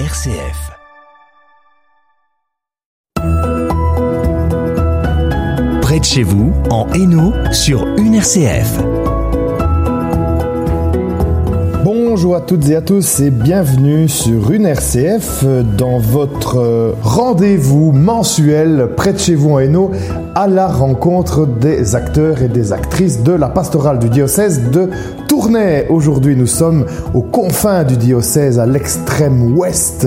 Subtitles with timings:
[0.00, 0.72] RCF.
[5.82, 8.80] Près de chez vous, en Hainaut, sur une RCF.
[12.14, 15.44] Bonjour à toutes et à tous et bienvenue sur une RCF
[15.76, 19.90] dans votre rendez-vous mensuel près de chez vous en Hainaut
[20.36, 24.90] à la rencontre des acteurs et des actrices de la pastorale du diocèse de
[25.26, 25.86] Tournai.
[25.88, 30.06] Aujourd'hui, nous sommes aux confins du diocèse, à l'extrême ouest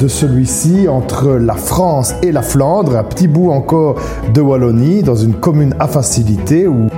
[0.00, 3.94] de celui-ci, entre la France et la Flandre, un petit bout encore
[4.34, 6.88] de Wallonie, dans une commune à facilité où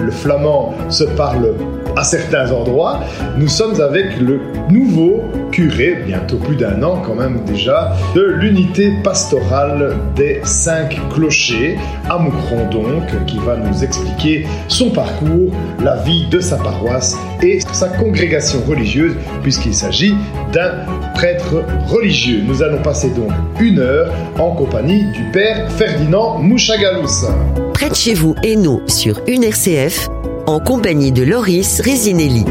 [0.00, 1.52] le flamand se parle
[1.98, 3.00] à certains endroits.
[3.36, 8.92] Nous sommes avec le nouveau curé, bientôt plus d'un an quand même déjà, de l'unité
[9.02, 11.76] pastorale des cinq clochers,
[12.08, 17.58] à Moucron donc, qui va nous expliquer son parcours, la vie de sa paroisse et
[17.72, 20.14] sa congrégation religieuse, puisqu'il s'agit
[20.52, 20.70] d'un
[21.14, 22.42] prêtre religieux.
[22.46, 27.26] Nous allons passer donc une heure en compagnie du père Ferdinand Mouchagalous.
[27.74, 30.08] Près de chez vous, Hainaut, sur une RCF,
[30.48, 32.46] en compagnie de Loris Resinelli.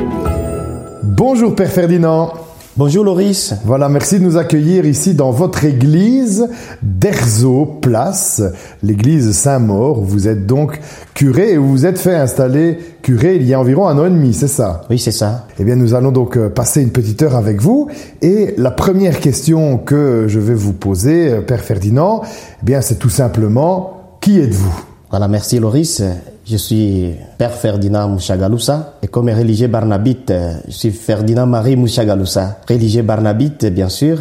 [1.01, 2.31] Bonjour Père Ferdinand.
[2.75, 3.55] Bonjour Loris.
[3.65, 6.47] Voilà, merci de nous accueillir ici dans votre église
[6.83, 8.43] d'Erzo Place,
[8.83, 10.79] l'église Saint-Maur, où vous êtes donc
[11.15, 14.11] curé et où vous êtes fait installer curé il y a environ un an et
[14.11, 14.81] demi, c'est ça?
[14.91, 15.47] Oui, c'est ça.
[15.59, 17.87] Eh bien, nous allons donc euh, passer une petite heure avec vous.
[18.21, 22.21] Et la première question que je vais vous poser, euh, Père Ferdinand,
[22.61, 24.86] eh bien, c'est tout simplement, qui êtes-vous?
[25.09, 26.03] Voilà, merci Loris.
[26.45, 30.33] Je suis Père Ferdinand Mouchagaloussa et comme religieux barnabite,
[30.67, 34.19] je suis Ferdinand Marie Mouchagaloussa, religieux barnabite bien sûr,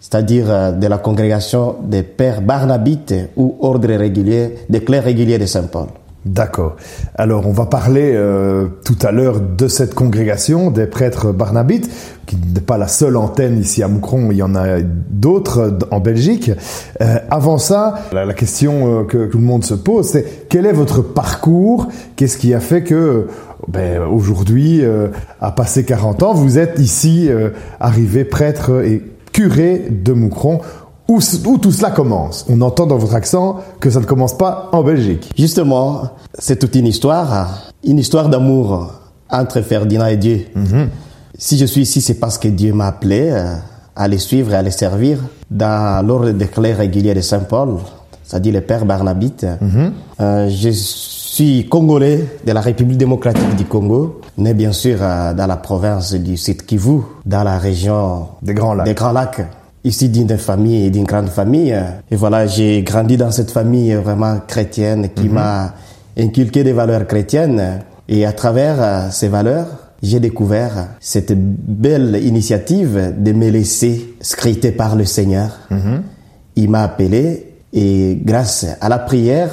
[0.00, 5.86] c'est-à-dire de la congrégation des Pères barnabites ou ordre régulier des clercs réguliers de Saint-Paul.
[6.24, 6.76] D'accord.
[7.16, 11.90] Alors, on va parler euh, tout à l'heure de cette congrégation des prêtres barnabites,
[12.26, 16.00] qui n'est pas la seule antenne ici à Moucron, il y en a d'autres en
[16.00, 16.50] Belgique.
[17.02, 20.72] Euh, avant ça, la, question euh, que tout le monde se pose, c'est quel est
[20.72, 21.88] votre parcours?
[22.16, 23.26] Qu'est-ce qui a fait que
[23.68, 24.82] ben, aujourd'hui,
[25.40, 27.30] à passer 40 ans, vous êtes ici
[27.80, 29.02] arrivé prêtre et
[29.32, 30.60] curé de Moucron
[31.08, 32.46] où, où, tout cela commence?
[32.48, 35.30] On entend dans votre accent que ça ne commence pas en Belgique.
[35.36, 38.92] Justement, c'est toute une histoire, une histoire d'amour
[39.30, 40.46] entre Ferdinand et Dieu.
[40.54, 40.88] -hmm.
[41.36, 43.22] Si je suis ici, c'est parce que Dieu m'a appelé
[43.96, 45.18] à les suivre et à les servir
[45.50, 47.70] dans l'ordre des clercs réguliers de Saint-Paul,
[48.24, 49.44] c'est-à-dire les pères barnabites.
[49.60, 49.90] Mm -hmm.
[50.20, 54.98] euh, je suis congolais de la République démocratique du Congo, né bien sûr
[55.38, 58.00] dans la province du Sud Kivu, dans la région
[58.46, 58.86] des Grands Lacs.
[58.86, 59.42] Des Grands Lacs
[59.84, 61.76] ici d'une famille, d'une grande famille.
[62.10, 65.32] Et voilà, j'ai grandi dans cette famille vraiment chrétienne qui -hmm.
[65.32, 65.74] m'a
[66.18, 67.80] inculqué des valeurs chrétiennes.
[68.08, 69.66] Et à travers ces valeurs,
[70.02, 75.50] j'ai découvert cette belle initiative de me laisser scruter par le Seigneur.
[75.70, 76.00] -hmm.
[76.56, 77.22] Il m'a appelé
[77.72, 79.50] et grâce à la prière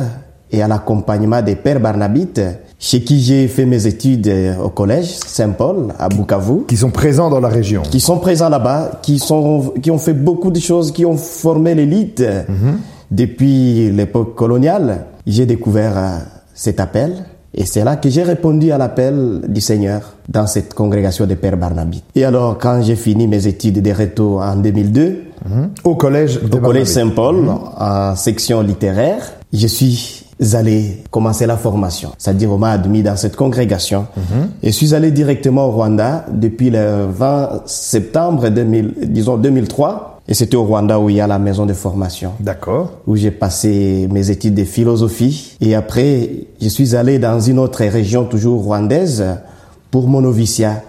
[0.52, 2.42] et à l'accompagnement des pères barnabites,
[2.82, 4.30] chez qui j'ai fait mes études
[4.62, 6.66] au collège Saint-Paul à Bukavu.
[6.68, 7.84] Qui sont présents dans la région.
[7.84, 11.76] Qui sont présents là-bas, qui, sont, qui ont fait beaucoup de choses, qui ont formé
[11.76, 12.20] l'élite.
[12.22, 12.76] Mm -hmm.
[13.12, 15.94] Depuis l'époque coloniale, j'ai découvert
[16.56, 17.12] cet appel.
[17.54, 21.58] Et c'est là que j'ai répondu à l'appel du Seigneur dans cette congrégation des pères
[21.58, 22.06] barnabites.
[22.16, 25.68] Et alors, quand j'ai fini mes études de retour en 2002, mm -hmm.
[25.84, 28.12] au collège, au collège Saint-Paul, mm -hmm.
[28.12, 30.21] en section littéraire, je suis
[30.56, 32.12] allé commencer la formation.
[32.18, 34.02] C'est-à-dire, on m'a admis dans cette congrégation.
[34.02, 34.46] Mm -hmm.
[34.64, 40.22] Et je suis allé directement au Rwanda depuis le 20 septembre 2000, disons 2003.
[40.28, 42.32] Et c'était au Rwanda où il y a la maison de formation.
[42.40, 42.86] D'accord.
[43.08, 45.58] Où j'ai passé mes études de philosophie.
[45.62, 46.30] Et après,
[46.62, 49.24] je suis allé dans une autre région, toujours rwandaise,
[49.92, 50.82] pour mon noviciat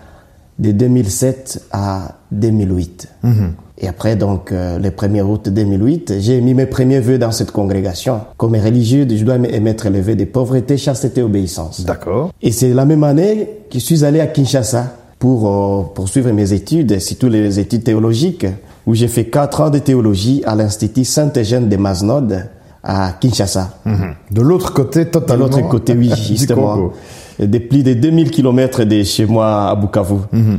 [0.59, 3.09] de 2007 à 2008.
[3.23, 3.51] Mm -hmm.
[3.85, 7.51] Et après, donc, euh, le 1er août 2008, j'ai mis mes premiers vœux dans cette
[7.51, 8.21] congrégation.
[8.37, 11.85] Comme religieux, je dois émettre les vœux de pauvreté, chasteté, obéissance.
[11.85, 12.31] D'accord.
[12.41, 16.53] Et c'est la même année que je suis allé à Kinshasa pour euh, poursuivre mes
[16.53, 18.47] études, surtout les études théologiques,
[18.87, 22.47] où j'ai fait quatre ans de théologie à l'Institut Saint-Eugène de Maznod
[22.85, 23.69] à Kinshasa.
[23.85, 24.15] -hmm.
[24.31, 25.49] De l'autre côté, totalement.
[25.49, 26.93] De l'autre côté, oui, justement.
[27.41, 30.19] de plus de 2000 kilomètres de chez moi à Bukavu.
[30.33, 30.59] -hmm.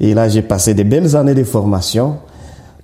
[0.00, 2.16] Et là, j'ai passé de belles années de formation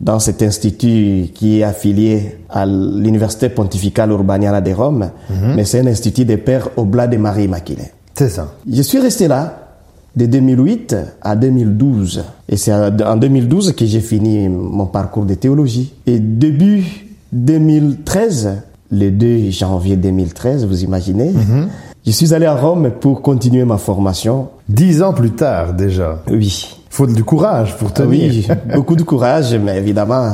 [0.01, 5.55] dans cet institut qui est affilié à l'Université pontificale Urbaniana de Rome, -hmm.
[5.57, 7.91] mais c'est un institut des pères Oblat de Marie Immaculée.
[8.15, 8.55] C'est ça.
[8.71, 9.69] Je suis resté là
[10.17, 12.25] de 2008 à 2012.
[12.49, 15.93] Et c'est en 2012 que j'ai fini mon parcours de théologie.
[16.07, 16.85] Et début
[17.33, 18.51] 2013,
[18.91, 21.67] le 2 janvier 2013, vous imaginez, -hmm.
[22.07, 24.49] je suis allé à Rome pour continuer ma formation.
[24.69, 26.23] Dix ans plus tard déjà.
[26.31, 26.78] Oui.
[26.91, 28.31] Il faut du courage pour tenir.
[28.31, 30.33] Oui, beaucoup de courage, mais évidemment,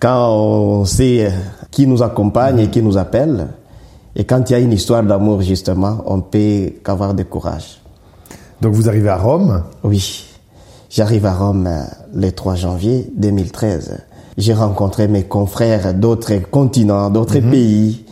[0.00, 1.32] quand on sait
[1.70, 3.48] qui nous accompagne et qui nous appelle,
[4.14, 7.80] et quand il y a une histoire d'amour, justement, on peut qu'avoir de courage.
[8.62, 9.62] Donc vous arrivez à Rome?
[9.84, 10.24] Oui,
[10.88, 11.82] j'arrive à Rome euh,
[12.14, 13.98] le 3 janvier 2013.
[14.38, 18.04] J'ai rencontré mes confrères d'autres continents, d'autres pays.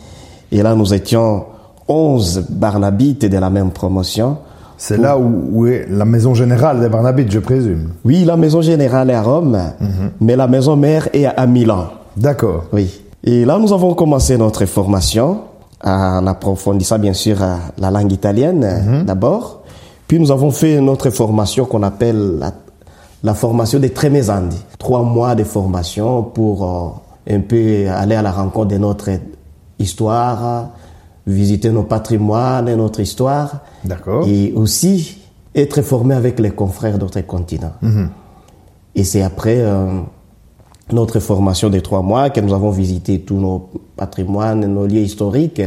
[0.51, 1.45] Et là, nous étions
[1.87, 4.37] 11 Barnabites de la même promotion.
[4.77, 7.91] C'est là où, où est la maison générale des Barnabites, je présume.
[8.03, 9.57] Oui, la maison générale est à Rome,
[10.19, 11.87] mais la maison mère est à Milan.
[12.17, 12.65] D'accord.
[12.73, 13.01] Oui.
[13.23, 15.39] Et là, nous avons commencé notre formation
[15.83, 19.63] en approfondissant bien sûr euh, la langue italienne d'abord.
[20.07, 22.51] Puis nous avons fait notre formation qu'on appelle la,
[23.23, 24.57] la formation des Tremesandi.
[24.77, 26.63] Trois mois de formation pour
[27.27, 29.09] euh, un peu aller à la rencontre de notre
[29.79, 30.69] histoire,
[31.27, 33.59] visiter nos patrimoines et notre histoire.
[33.83, 34.27] D'accord.
[34.27, 35.17] Et aussi
[35.53, 37.73] être formé avec les confrères d'autres continents.
[38.95, 40.01] Et c'est après euh,
[40.91, 45.61] notre formation de trois mois que nous avons visité tous nos patrimoines, nos lieux historiques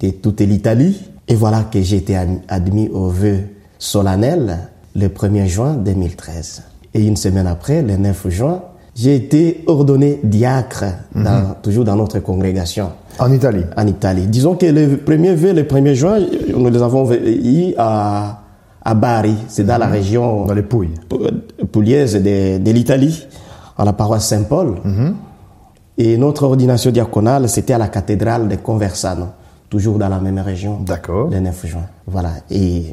[0.00, 1.00] de toute l'Italie.
[1.28, 2.16] Et voilà que j'ai été
[2.48, 3.38] admis au vœu
[3.78, 4.58] solennel
[4.94, 6.62] le 1er juin 2013.
[6.94, 8.62] Et une semaine après, le 9 juin,
[8.94, 10.84] j'ai été ordonné diacre,
[11.14, 13.64] dans- toujours dans notre congrégation En Italie.
[13.76, 14.26] en Italie.
[14.26, 16.18] Disons que le premier le 1er juin,
[16.56, 18.40] nous les avons eu à,
[18.84, 20.90] à Bari, c'est dans la région Dans les Pouilles.
[21.72, 23.26] pugliese de, de l'Italie,
[23.78, 24.76] à la paroisse Saint-Paul.
[25.98, 29.26] Et notre ordination diaconale, c'était à la cathédrale de Conversano,
[29.70, 30.78] toujours dans la même région.
[30.80, 31.28] D'accord.
[31.30, 31.82] Le 9 juin.
[32.06, 32.30] Voilà.
[32.50, 32.92] Et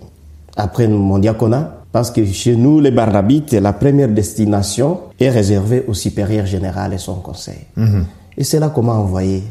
[0.57, 5.93] après mon diaconat, parce que chez nous, les Barnabites, la première destination est réservée au
[5.93, 7.65] supérieur général et son conseil.
[8.37, 9.43] Et c'est là qu'on m'a envoyé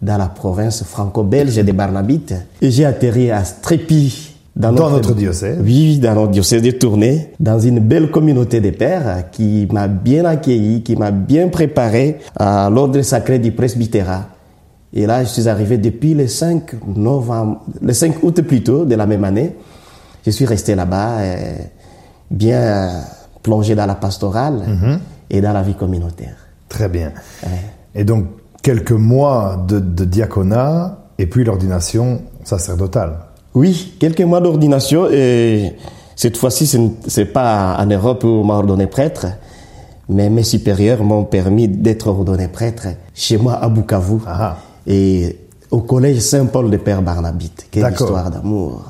[0.00, 2.34] dans la province franco-belge des Barnabites.
[2.60, 4.28] Et j'ai atterri à Strépy.
[4.54, 5.58] Dans notre diocèse.
[5.64, 10.26] Oui, dans notre diocèse de Tournai, dans une belle communauté de pères qui m'a bien
[10.26, 14.26] accueilli, qui m'a bien préparé à l'ordre sacré du presbytérat.
[14.92, 19.06] Et là, je suis arrivé depuis le 5 novembre, le 5 août plutôt de la
[19.06, 19.52] même année.
[20.24, 21.54] Je suis resté là-bas, euh,
[22.30, 23.00] bien euh,
[23.42, 24.62] plongé dans la pastorale
[25.30, 26.36] et dans la vie communautaire.
[26.68, 27.12] Très bien.
[27.94, 28.26] Et donc,
[28.62, 33.16] quelques mois de, de diaconat et puis l'ordination sacerdotale.
[33.54, 35.74] Oui, quelques mois d'ordination et
[36.16, 39.26] cette fois-ci, ce n'est- pas en Europe où on m'a ordonné prêtre,
[40.08, 44.56] mais mes supérieurs m'ont permis d'être ordonné prêtre chez moi à Bukavu Ah.
[44.86, 45.38] et
[45.70, 47.66] au collège Saint-Paul de Père Barnabite.
[47.70, 48.84] Quelle histoire d'amour.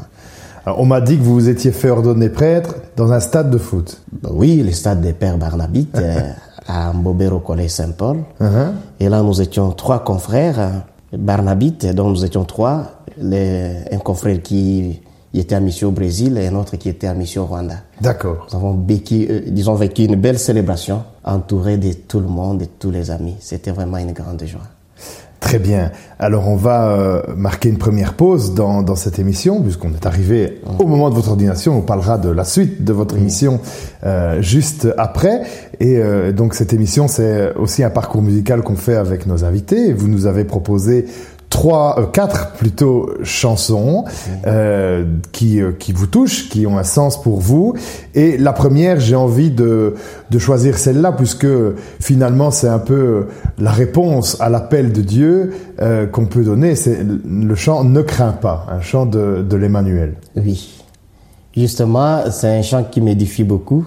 [0.64, 3.58] Alors, on m'a dit que vous vous étiez fait ordonner prêtre dans un stade de
[3.58, 4.00] foot.
[4.30, 6.20] Oui, le stade des Pères Barnabite euh,
[6.66, 8.18] à Mbobero Collège Saint-Paul.
[8.40, 8.72] Uh-huh.
[9.00, 12.84] Et là, nous étions trois confrères euh, Barnabites, dont nous étions trois.
[13.18, 15.00] Les- un confrère qui
[15.34, 17.76] était à mission au Brésil et un autre qui était à mission au Rwanda.
[18.00, 18.46] D'accord.
[18.50, 22.66] Nous avons vécu, euh, disons, vécu une belle célébration entourée de tout le monde et
[22.66, 23.34] de tous les amis.
[23.40, 24.60] C'était vraiment une grande joie.
[25.42, 25.90] Très bien.
[26.20, 30.60] Alors on va euh, marquer une première pause dans, dans cette émission, puisqu'on est arrivé
[30.78, 31.76] au moment de votre ordination.
[31.76, 33.60] On parlera de la suite de votre émission
[34.04, 35.42] euh, juste après.
[35.80, 39.92] Et euh, donc cette émission, c'est aussi un parcours musical qu'on fait avec nos invités.
[39.92, 41.06] Vous nous avez proposé
[41.52, 44.06] trois, euh, quatre plutôt chansons
[44.46, 47.74] euh, qui euh, qui vous touchent, qui ont un sens pour vous.
[48.14, 49.94] Et la première, j'ai envie de
[50.30, 51.46] de choisir celle-là puisque
[52.00, 53.26] finalement c'est un peu
[53.58, 55.52] la réponse à l'appel de Dieu
[56.12, 56.74] qu'on peut donner.
[56.74, 60.14] C'est le chant Ne crains pas, un chant de de l'Emmanuel.
[60.36, 60.82] Oui.
[61.54, 63.86] Justement, c'est un chant qui m'édifie beaucoup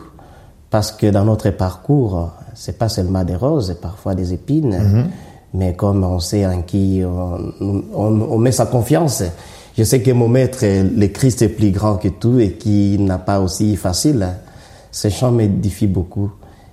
[0.69, 5.07] parce que dans notre parcours, c'est pas seulement des roses, c'est parfois des épines,
[5.55, 9.23] mais comme on sait en qui on, on- on met sa confiance.
[9.77, 13.17] Je sais que mon maître, le Christ est plus grand que tout et qui n'a
[13.17, 14.25] pas aussi facile.
[14.91, 16.31] Ce chant m'édifie beaucoup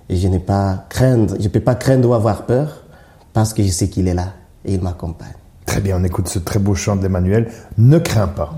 [0.09, 2.83] et je n'ai pas craindre, je peux pas craindre ou avoir peur
[3.33, 5.33] parce que je sais qu'il est là et il m'accompagne.
[5.65, 7.49] Très bien, on écoute ce très beau chant de l'Emmanuel.
[7.77, 8.53] Ne crains pas.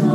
[0.00, 0.07] Toi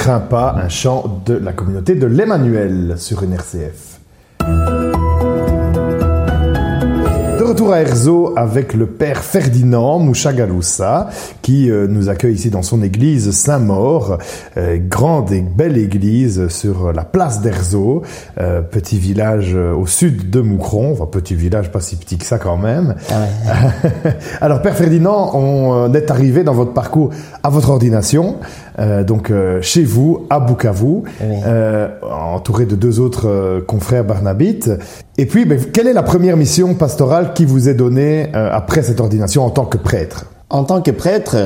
[0.00, 3.89] crains pas, un chant de la communauté de l'Emmanuel sur une RCF.
[7.72, 11.08] À Erzo avec le père Ferdinand Mouchagaloussa
[11.42, 14.18] qui euh, nous accueille ici dans son église Saint-Maur,
[14.56, 18.02] euh, grande et belle église sur la place d'Erzo,
[18.40, 22.38] euh, petit village au sud de Moucron, enfin petit village pas si petit que ça
[22.38, 22.94] quand même.
[24.40, 27.10] Alors père Ferdinand, on est arrivé dans votre parcours
[27.42, 28.36] à votre ordination,
[29.06, 31.36] donc chez vous à Bukavu, Oui.
[32.10, 34.70] entouré de deux autres confrères barnabites.
[35.20, 38.82] Et puis, ben, quelle est la première mission pastorale qui vous est donnée euh, après
[38.82, 41.36] cette ordination en tant que prêtre En tant que prêtre,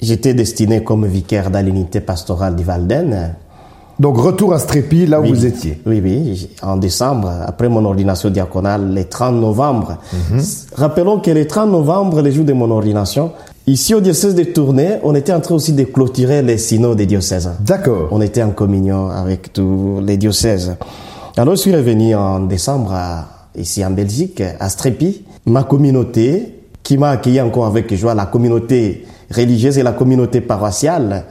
[0.00, 3.34] j'étais destiné comme vicaire dans l'unité pastorale du Valden.
[4.00, 5.30] Donc retour à Strépi, là où Oui.
[5.32, 5.80] vous étiez.
[5.86, 9.98] Oui, oui, en décembre, après mon ordination diaconale, le 30 novembre.
[10.74, 13.30] Rappelons que le 30 novembre, le jour de mon ordination,
[13.68, 17.06] ici au diocèse de Tournai, on était en train aussi de clôturer les synodes des
[17.06, 17.50] diocèses.
[17.60, 18.08] D'accord.
[18.10, 20.74] On était en communion avec tous les diocèses.
[21.36, 25.24] Alors, je suis revenu en décembre à- ici en Belgique, à Strépi.
[25.46, 31.24] Ma communauté, qui m'a accueilli encore avec joie, la communauté religieuse et la communauté paroissiale,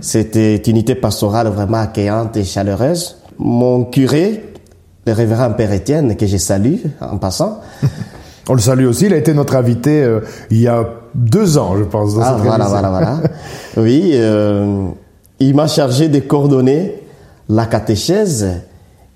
[0.00, 3.16] c'était une unité pastorale vraiment accueillante et chaleureuse.
[3.38, 4.44] Mon curé,
[5.06, 7.60] le révérend Père Étienne, que je salue en passant,
[8.48, 10.84] On le salue aussi, il a été notre invité euh, il y a
[11.14, 13.20] deux ans, je pense, dans Ah, cette voilà, voilà, voilà.
[13.76, 14.86] Oui, euh,
[15.38, 17.00] il m'a chargé de coordonner
[17.48, 18.48] la catéchèse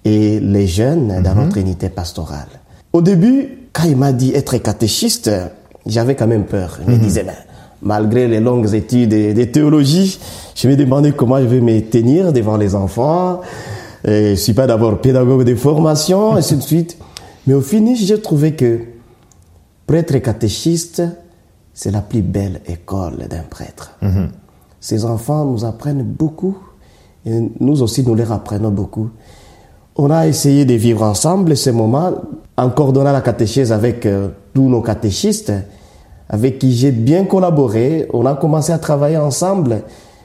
[0.04, 2.46] et les jeunes dans notre unité pastorale.
[2.92, 5.30] Au début, quand il m'a dit être catéchiste,
[5.84, 6.78] j'avais quand même peur.
[6.86, 7.34] Je me disais, ben,
[7.82, 10.18] malgré les longues études de, de théologie,
[10.54, 13.42] je me demandais comment je vais me tenir devant les enfants.
[14.06, 16.96] Et je suis pas d'abord pédagogue de formation, et ainsi de suite.
[17.46, 18.80] Mais au finish, j'ai trouvé que
[19.86, 21.02] Prêtre catéchiste,
[21.74, 23.98] c'est la plus belle école d'un prêtre.
[24.80, 26.56] Ces enfants nous apprennent beaucoup
[27.26, 29.10] et nous aussi nous leur apprenons beaucoup.
[29.96, 32.12] On a essayé de vivre ensemble ces moments
[32.56, 35.52] en coordonnant la catéchèse avec euh, tous nos catéchistes
[36.28, 38.08] avec qui j'ai bien collaboré.
[38.12, 39.82] On a commencé à travailler ensemble,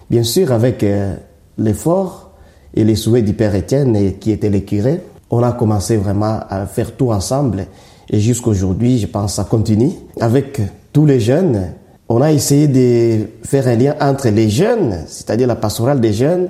[0.09, 1.15] bien sûr avec euh,
[1.57, 2.31] l'effort
[2.73, 5.01] et les souhaits du Père Étienne et qui était le curé.
[5.29, 7.65] On a commencé vraiment à faire tout ensemble
[8.09, 9.91] et jusqu'aujourd'hui, je pense, ça continue.
[10.19, 11.73] Avec tous les jeunes,
[12.07, 16.49] on a essayé de faire un lien entre les jeunes, c'est-à-dire la pastorale des jeunes,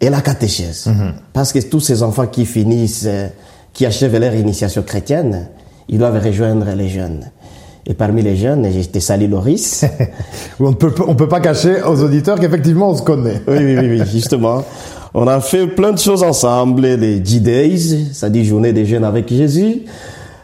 [0.00, 0.88] et la catéchèse.
[1.32, 3.28] Parce que tous ces enfants qui finissent, euh,
[3.72, 5.48] qui achèvent leur initiation chrétienne,
[5.88, 7.30] ils doivent rejoindre les jeunes.
[7.86, 9.84] Et parmi les jeunes, été Sally Loris.
[10.60, 13.42] On ne peut, on peut pas cacher aux auditeurs qu'effectivement on se connaît.
[13.48, 14.62] oui, oui, oui, oui, justement.
[15.14, 19.82] On a fait plein de choses ensemble, les G-Days, c'est-à-dire journée des jeunes avec Jésus,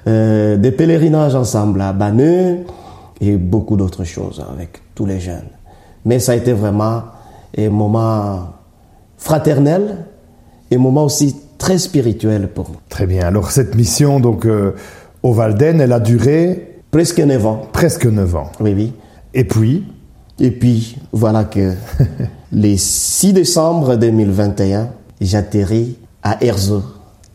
[0.07, 2.59] euh, des pèlerinages ensemble à Banneux
[3.21, 5.49] et beaucoup d'autres choses avec tous les jeunes.
[6.05, 7.03] Mais ça a été vraiment
[7.57, 8.49] un moment
[9.17, 10.05] fraternel
[10.71, 12.77] et un moment aussi très spirituel pour nous.
[12.89, 13.27] Très bien.
[13.27, 14.75] Alors cette mission donc euh,
[15.23, 17.63] au Valden, elle a duré Presque neuf ans.
[17.73, 18.51] presque neuf ans.
[18.61, 18.93] Oui, oui.
[19.35, 19.85] Et puis,
[20.41, 21.75] Et puis, voilà que
[22.53, 24.89] le 6 décembre 2021,
[25.21, 26.83] j'atterris à Erzo,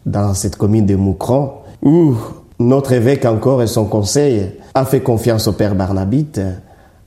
[0.06, 1.52] dans cette commune de Moucron,
[1.82, 2.16] où
[2.60, 6.40] notre évêque encore et son conseil a fait confiance au Père Barnabite,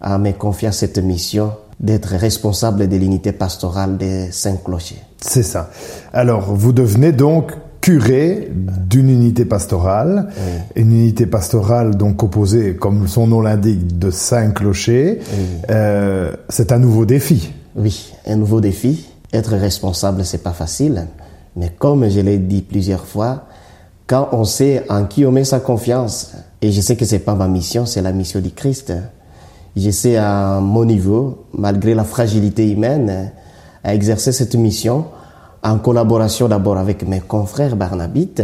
[0.00, 5.02] a me confié cette mission d'être responsable de l'unité pastorale des Saint-Clochers.
[5.20, 5.70] C'est ça.
[6.12, 10.28] Alors vous devenez donc curé d'une unité pastorale,
[10.75, 15.20] une unité pastorale donc composée, comme son nom l'indique, de cinq clochers.
[15.70, 17.52] Euh, c'est un nouveau défi.
[17.76, 19.06] Oui, un nouveau défi.
[19.32, 21.06] Être responsable, c'est pas facile.
[21.54, 23.44] Mais comme je l'ai dit plusieurs fois,
[24.08, 26.32] quand on sait en qui on met sa confiance,
[26.62, 28.92] et je sais que c'est pas ma mission, c'est la mission du Christ.
[29.76, 33.30] Je sais à mon niveau, malgré la fragilité humaine,
[33.83, 35.06] à exercer cette mission
[35.62, 38.42] en collaboration d'abord avec mes confrères barnabites,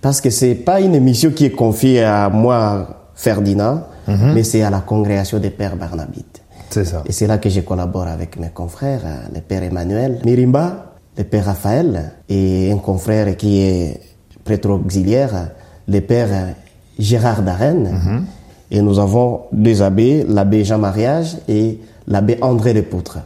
[0.00, 4.70] parce que c'est pas une mission qui est confiée à moi, Ferdinand, mais c'est à
[4.70, 6.42] la congrégation des pères barnabites.
[6.70, 7.02] C'est ça.
[7.06, 11.22] Et c'est là que je collabore avec mes confrères, euh, le père Emmanuel Mirimba, le
[11.22, 14.00] père Raphaël et un confrère qui est
[14.42, 15.50] prêtre auxiliaire,
[15.86, 16.50] le père euh,
[16.98, 18.24] Gérard Darenne.
[18.70, 21.78] Et nous avons deux abbés, l'abbé Jean Mariage et
[22.08, 23.18] l'abbé André Lepoutre.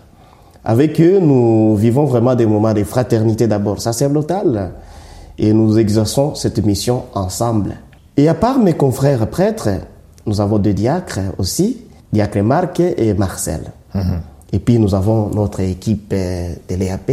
[0.68, 4.72] Avec eux, nous vivons vraiment des moments de fraternité d'abord sacerdotale
[5.38, 7.76] et nous exerçons cette mission ensemble.
[8.18, 9.70] Et à part mes confrères prêtres,
[10.26, 11.78] nous avons deux diacres aussi,
[12.12, 13.72] diacre Marc et Marcel.
[14.52, 17.12] Et puis nous avons notre équipe euh, de l'EAP,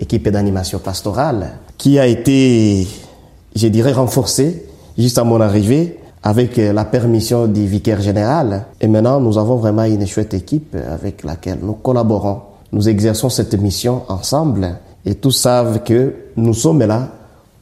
[0.00, 2.88] équipe d'animation pastorale, qui a été,
[3.54, 4.66] je dirais, renforcée
[4.98, 8.66] juste à mon arrivée avec euh, la permission du vicaire général.
[8.80, 12.40] Et maintenant, nous avons vraiment une chouette équipe avec laquelle nous collaborons.
[12.76, 17.08] Nous exerçons cette mission ensemble et tous savent que nous sommes là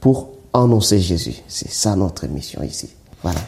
[0.01, 1.41] pour annoncer Jésus.
[1.47, 2.89] C'est ça notre mission ici.
[3.23, 3.39] Voilà.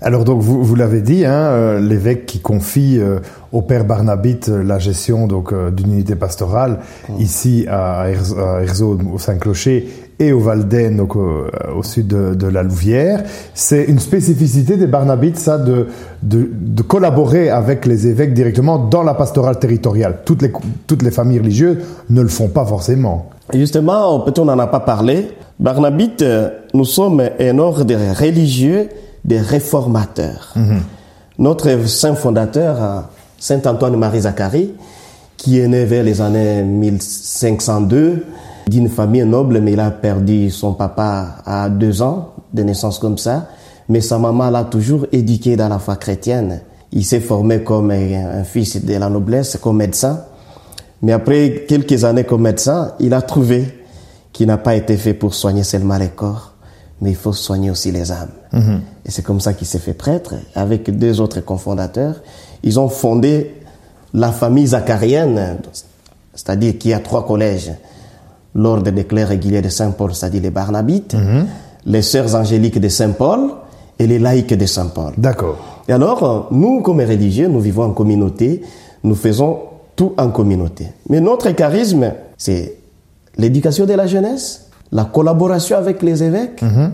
[0.00, 3.18] Alors donc vous, vous l'avez dit, hein, euh, l'évêque qui confie euh,
[3.52, 6.78] au père Barnabite euh, la gestion donc d'une unité pastorale
[7.18, 8.06] ici à,
[8.62, 13.24] Erzo, au Saint-Clocher et au Valden donc au, sud de, la Louvière.
[13.54, 15.86] C'est une spécificité des Barnabites ça de,
[16.22, 20.18] de, de, collaborer avec les évêques directement dans la pastorale territoriale.
[20.24, 20.52] Toutes les
[20.86, 21.78] toutes les familles religieuses
[22.10, 23.30] ne le font pas forcément.
[23.52, 25.28] Justement, peut-être on n'en a pas parlé?
[25.58, 26.24] Barnabite,
[26.74, 28.88] nous sommes un ordre religieux
[29.24, 30.52] des réformateurs.
[30.54, 30.80] Mhm.
[31.38, 33.04] Notre saint fondateur,
[33.38, 34.74] Saint Antoine Marie Zacharie,
[35.36, 38.24] qui est né vers les années 1502,
[38.70, 43.18] d'une famille noble, mais il a perdu son papa à deux ans de naissance comme
[43.18, 43.48] ça.
[43.88, 46.60] Mais sa maman l'a toujours éduqué dans la foi chrétienne.
[46.92, 50.20] Il s'est formé comme un fils de la noblesse, comme médecin.
[51.02, 53.66] Mais après quelques années comme médecin, il a trouvé
[54.32, 56.52] qu'il n'a pas été fait pour soigner seulement les corps,
[57.00, 58.30] mais il faut soigner aussi les âmes.
[58.52, 58.80] Mhm.
[59.04, 62.20] Et c'est comme ça qu'il s'est fait prêtre, avec deux autres cofondateurs.
[62.62, 63.56] Ils ont fondé
[64.14, 65.58] la famille zacharienne,
[66.34, 67.72] c'est-à-dire qui a trois collèges.
[68.54, 71.46] L'ordre des clercs réguliers de Saint-Paul, c'est-à-dire les Barnabites, mhm.
[71.86, 73.40] les sœurs angéliques de Saint-Paul
[73.98, 75.12] et les laïcs de Saint-Paul.
[75.16, 75.84] D'accord.
[75.88, 78.62] Et alors, nous, comme religieux, nous vivons en communauté,
[79.04, 79.58] nous faisons
[79.96, 80.86] tout en communauté.
[81.08, 82.76] Mais notre charisme, c'est
[83.36, 86.92] l'éducation de la jeunesse, la collaboration avec les évêques mhm.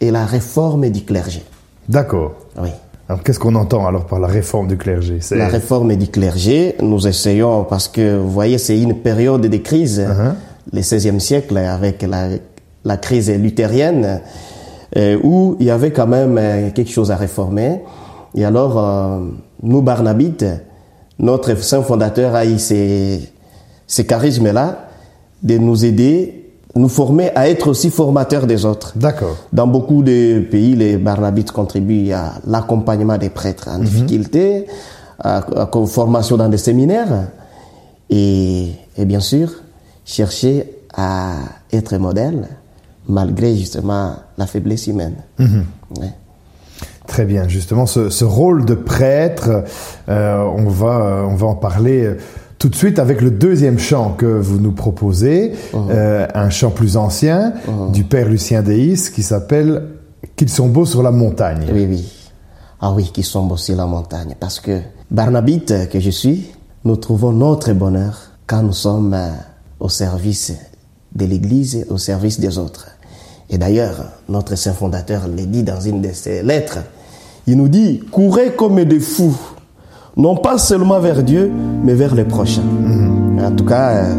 [0.00, 1.42] et la réforme du clergé.
[1.88, 2.32] D'accord.
[2.60, 2.70] Oui.
[3.08, 5.18] Alors qu'est-ce qu'on entend alors par la réforme du clergé?
[5.32, 10.00] La réforme du clergé, nous essayons, parce que vous voyez, c'est une période de crise,
[10.00, 10.34] uh-huh.
[10.72, 12.28] Le XVIe siècle, avec la,
[12.84, 14.20] la crise luthérienne,
[14.96, 17.80] euh, où il y avait quand même euh, quelque chose à réformer.
[18.34, 19.20] Et alors, euh,
[19.62, 20.46] nous, Barnabites,
[21.18, 23.20] notre saint fondateur a eu ces,
[23.86, 24.88] ces charismes-là
[25.42, 26.44] de nous aider
[26.76, 28.92] nous former à être aussi formateurs des autres.
[28.96, 29.36] D'accord.
[29.52, 33.84] Dans beaucoup de pays, les barnabites contribuent à l'accompagnement des prêtres en mhm.
[33.84, 34.66] difficulté,
[35.20, 37.28] à, à, formation dans des séminaires,
[38.10, 39.50] et, et, bien sûr,
[40.04, 41.34] chercher à
[41.72, 42.48] être modèle
[43.08, 45.16] malgré justement la faiblesse humaine.
[45.38, 45.64] Mhm.
[47.06, 49.64] Très bien, justement, ce, ce rôle de prêtre,
[50.08, 52.16] euh, on va on va en parler
[52.58, 56.96] tout de suite avec le deuxième chant que vous nous proposez, euh, un chant plus
[56.96, 57.92] ancien uh-huh.
[57.92, 59.88] du père Lucien Deis qui s'appelle
[60.36, 61.66] Qu'ils sont beaux sur la montagne.
[61.72, 62.30] Oui, oui.
[62.80, 64.34] Ah oui, qu'ils sont beaux sur la montagne.
[64.40, 66.50] Parce que Barnabite que je suis,
[66.84, 69.28] nous trouvons notre bonheur quand nous sommes euh,
[69.80, 70.52] au service
[71.14, 72.88] de l'Église, au service des autres.
[73.50, 76.78] Et d'ailleurs, notre saint fondateur l'a dit dans une de ses lettres.
[77.46, 79.36] Il nous dit, courez comme des fous
[80.16, 81.50] non pas seulement vers Dieu,
[81.82, 82.62] mais vers les prochains.
[83.42, 84.14] En tout cas, euh,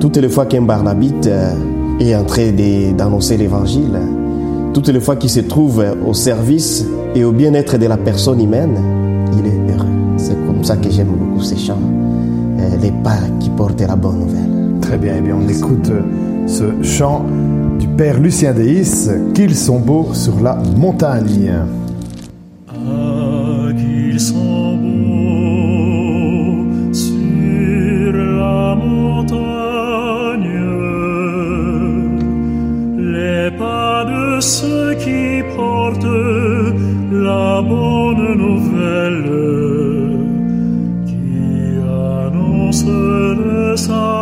[0.00, 1.54] toutes les fois qu'un Barnabite euh,
[1.98, 2.52] est en train
[2.96, 3.98] d'annoncer l'évangile,
[4.72, 8.78] toutes les fois qu'il se trouve au service et au bien-être de la personne humaine,
[9.38, 9.86] il est heureux.
[10.16, 11.78] C'est comme ça que j'aime beaucoup ces chants,
[12.58, 14.51] euh, les pas qui portent la bonne nouvelle.
[14.82, 15.90] Très bien, et eh bien on écoute
[16.46, 17.24] ce chant
[17.78, 21.52] du Père Lucien Deis, qu'ils sont beaux sur la montagne.
[22.68, 24.62] Ah, qu'ils sont
[34.42, 36.04] ceux qui portent
[37.12, 39.30] la bonne nouvelle,
[41.06, 44.21] qui annonce le salut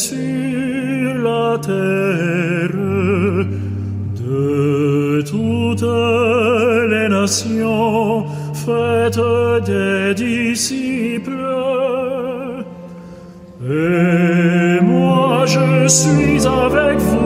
[0.00, 2.76] sur la terre
[4.20, 5.86] de toute
[8.62, 9.20] faites
[9.66, 11.54] des disciples.
[13.68, 17.19] Et moi je suis avec vous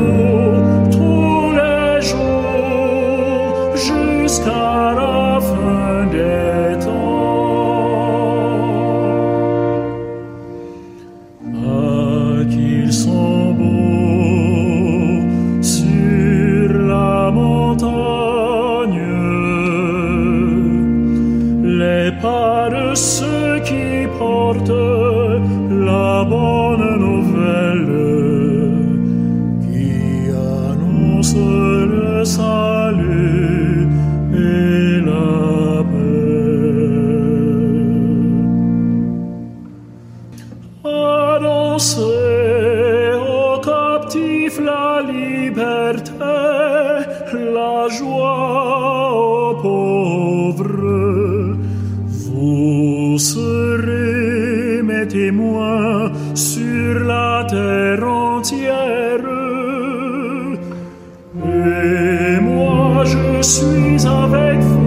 [53.55, 59.21] serez mes témoins sur la terre entière.
[61.37, 64.84] Et moi je suis avec vous.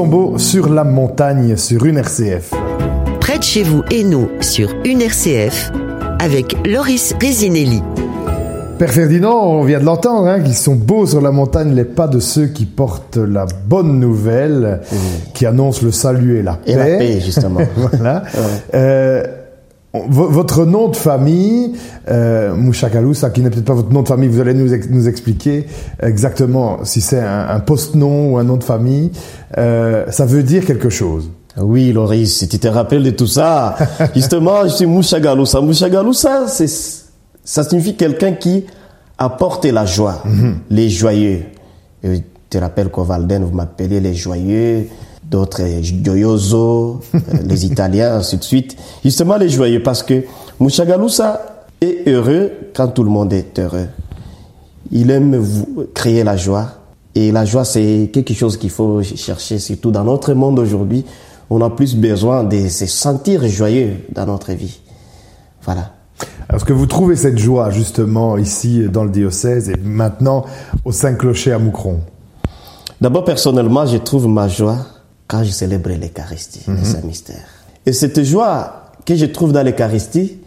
[0.00, 0.06] Paix.
[0.06, 2.52] Beaux sur la montagne sur une RCF.
[3.20, 5.70] Près de chez vous, Hainaut, sur une RCF,
[6.18, 7.82] avec Loris Résinelli.
[8.78, 12.08] Père Ferdinand, on vient de l'entendre, hein, qu'ils sont beaux sur la montagne les pas
[12.08, 14.80] de ceux qui portent la bonne nouvelle,
[15.34, 17.60] qui annoncent le salut et la Et la paix, justement.
[17.76, 18.22] voilà.
[18.74, 19.22] Euh,
[19.92, 21.72] votre nom de famille,
[22.08, 25.66] euh, qui n'est peut-être pas votre nom de famille, vous allez nous, ex- nous expliquer
[26.00, 29.10] exactement si c'est un, un post-nom ou un nom de famille.
[29.58, 31.30] Euh, ça veut dire quelque chose.
[31.60, 33.76] Oui, Loris, si tu te rappelles de tout ça,
[34.14, 34.86] justement, je suis.
[34.86, 36.68] Mouchagalousa, c'est,
[37.44, 38.66] ça signifie quelqu'un qui
[39.18, 40.22] apporte la joie,
[40.70, 41.42] les joyeux.
[42.04, 44.86] Et je te rappelle qu'au Valden, vous m'appelez les joyeux,
[45.30, 48.76] d'autres euh, gioioso, euh, les Italiens, ainsi de suite.
[49.04, 50.24] Justement, les joyeux, parce que
[50.58, 53.86] Mouchagalousa est heureux quand tout le monde est heureux.
[54.90, 56.68] Il aime vous- créer la joie.
[57.14, 61.04] Et la joie, c'est quelque chose qu'il faut chercher, surtout dans notre monde aujourd'hui.
[61.48, 64.80] On a plus besoin de se sentir joyeux dans notre vie.
[65.64, 65.92] Voilà.
[66.52, 70.44] Est-ce que vous trouvez cette joie justement ici dans le diocèse et maintenant
[70.84, 72.00] au Saint-Clocher à Moucron?
[73.00, 74.76] D'abord, personnellement, je trouve ma joie
[75.30, 77.46] quand je célèbre l'Eucharistie, le Saint-Mystère.
[77.86, 80.38] Et cette joie que je trouve dans l'Eucharistie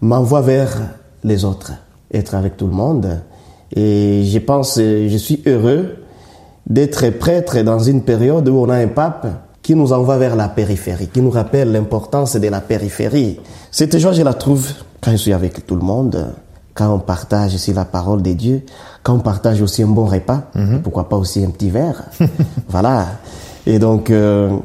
[0.00, 0.80] m'envoie vers
[1.24, 1.72] les autres,
[2.12, 3.20] être avec tout le monde.
[3.74, 5.96] Et je pense, je suis heureux
[6.68, 9.26] d'être prêtre dans une période où on a un pape
[9.60, 13.40] qui nous envoie vers la périphérie, qui nous rappelle l'importance de la périphérie.
[13.72, 14.68] Cette joie, je la trouve
[15.00, 16.32] quand je suis avec tout le monde,
[16.74, 18.62] quand on partage aussi la parole de Dieu,
[19.02, 20.44] quand on partage aussi un bon repas,
[20.84, 22.04] pourquoi pas aussi un petit verre.
[22.68, 23.08] voilà.
[23.68, 24.56] Et donc, euh,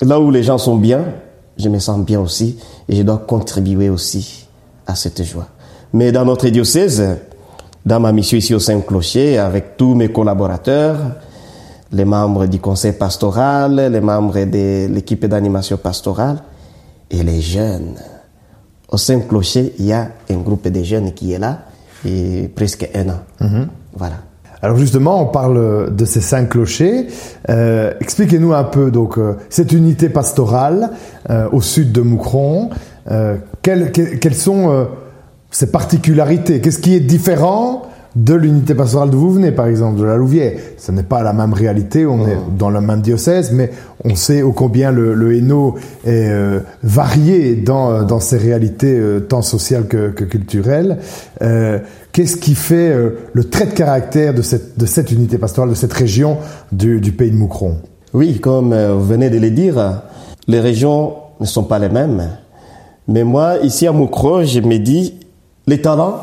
[0.00, 1.04] là où les gens sont bien,
[1.58, 2.58] je me sens bien aussi
[2.88, 4.46] et je dois contribuer aussi
[4.86, 5.48] à cette joie.
[5.92, 7.18] Mais dans notre diocèse,
[7.84, 10.96] dans ma mission ici au Saint-Clocher, avec tous mes collaborateurs,
[11.92, 16.38] les membres du conseil pastoral, les membres de l'équipe d'animation pastorale
[17.10, 17.96] et les jeunes.
[18.88, 21.64] Au Saint-Clocher, il y a un groupe de jeunes qui est là,
[22.02, 23.68] et presque un an.
[23.92, 24.27] Voilà.
[24.62, 27.06] Alors justement, on parle de ces cinq clochers.
[27.48, 30.90] Euh, Expliquez-nous un peu donc euh, cette unité pastorale
[31.30, 32.70] euh, au sud de Moucron.
[33.10, 34.84] Euh, quelles, que- quelles sont euh,
[35.50, 36.60] ses particularités?
[36.60, 37.82] Qu'est-ce qui est différent
[38.16, 41.32] de l'unité pastorale d'où vous venez, par exemple, de la Louvière Ce n'est pas la
[41.32, 43.70] même réalité, on est dans le même diocèse, mais
[44.04, 49.20] on sait ô combien le, le Hainaut est euh, varié dans, dans ses réalités euh,
[49.20, 50.98] tant sociales que, que culturelles.
[51.42, 51.78] Euh,
[52.12, 55.74] Qu'est-ce qui fait euh, le trait de caractère de cette, de cette unité pastorale, de
[55.76, 56.38] cette région
[56.72, 57.76] du, du pays de Moucron?
[58.14, 60.02] Oui, comme euh, vous venez de le dire,
[60.48, 62.30] les régions ne sont pas les mêmes.
[63.06, 65.20] Mais moi, ici à Moukro, je me dis,
[65.66, 66.20] les talents,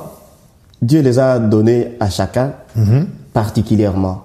[0.81, 2.53] Dieu les a donnés à chacun
[3.33, 4.23] particulièrement.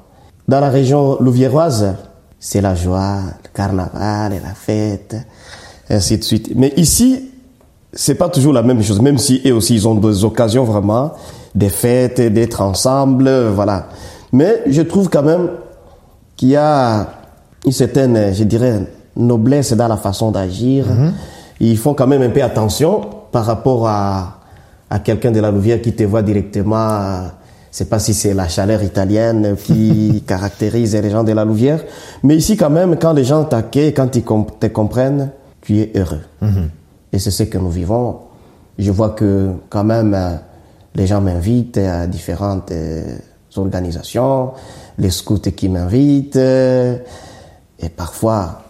[0.48, 1.94] Dans la région louviéroise,
[2.38, 5.16] c'est la joie, le carnaval et la fête,
[5.88, 6.52] ainsi de suite.
[6.56, 7.30] Mais ici,
[7.92, 11.12] c'est pas toujours la même chose, même si eux aussi ils ont des occasions vraiment,
[11.54, 13.86] des fêtes, d'être ensemble, voilà.
[14.32, 15.50] Mais je trouve quand même
[16.36, 17.06] qu'il y a
[17.66, 18.86] une certaine, je dirais,
[19.16, 20.86] noblesse dans la façon d'agir.
[21.60, 24.39] Ils font quand même un peu attention par rapport à,
[24.90, 26.90] à quelqu'un de la Louvière qui te voit directement.
[26.90, 27.28] euh,
[27.70, 31.84] C'est pas si c'est la chaleur italienne qui caractérise les gens de la Louvière.
[32.24, 35.30] Mais ici, quand même, quand les gens t'accueillent, quand ils te comprennent,
[35.62, 36.22] tu es heureux.
[37.12, 38.18] Et c'est ce que nous vivons.
[38.78, 40.34] Je vois que quand même, euh,
[40.96, 43.16] les gens m'invitent à différentes euh,
[43.56, 44.50] organisations,
[44.98, 48.62] les scouts qui m'invitent, et parfois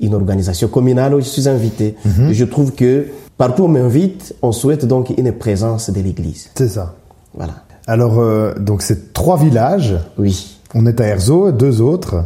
[0.00, 1.96] une organisation communale où je suis invité.
[2.30, 3.06] Et Je trouve que
[3.38, 6.50] partout où on m'invite, on souhaite donc une présence de l'Église.
[6.54, 6.94] C'est ça.
[7.34, 7.54] Voilà.
[7.86, 9.96] Alors, euh, donc c'est trois villages.
[10.18, 10.58] Oui.
[10.74, 12.24] On est à Erzo, deux autres.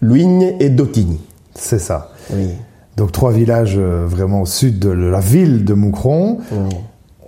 [0.00, 1.20] Luigne et Dotigny.
[1.54, 2.12] C'est ça.
[2.32, 2.48] Oui.
[2.96, 6.38] Donc trois villages euh, vraiment au sud de la ville de Moucron.
[6.52, 6.76] Oui.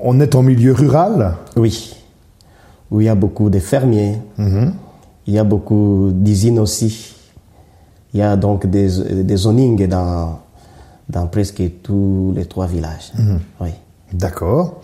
[0.01, 1.35] On est en milieu rural.
[1.57, 1.95] Oui.
[2.91, 7.15] où il y a beaucoup de fermiers, il y a beaucoup d'usines aussi.
[8.15, 10.39] Il y a donc des, des zonings dans,
[11.09, 13.13] dans presque tous les trois villages.
[13.61, 13.71] Oui.
[14.13, 14.81] D'accord.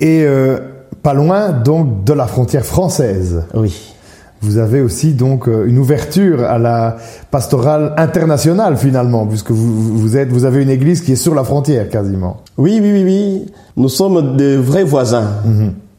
[0.00, 0.58] Et euh,
[1.02, 3.44] pas loin donc de la frontière française.
[3.54, 3.94] Oui.
[4.40, 6.96] Vous avez aussi donc euh, une ouverture à la
[7.30, 11.42] pastorale internationale finalement, puisque vous, vous êtes, vous avez une église qui est sur la
[11.42, 12.38] frontière quasiment.
[12.56, 13.46] Oui, oui, oui, oui.
[13.76, 15.28] Nous sommes de vrais voisins.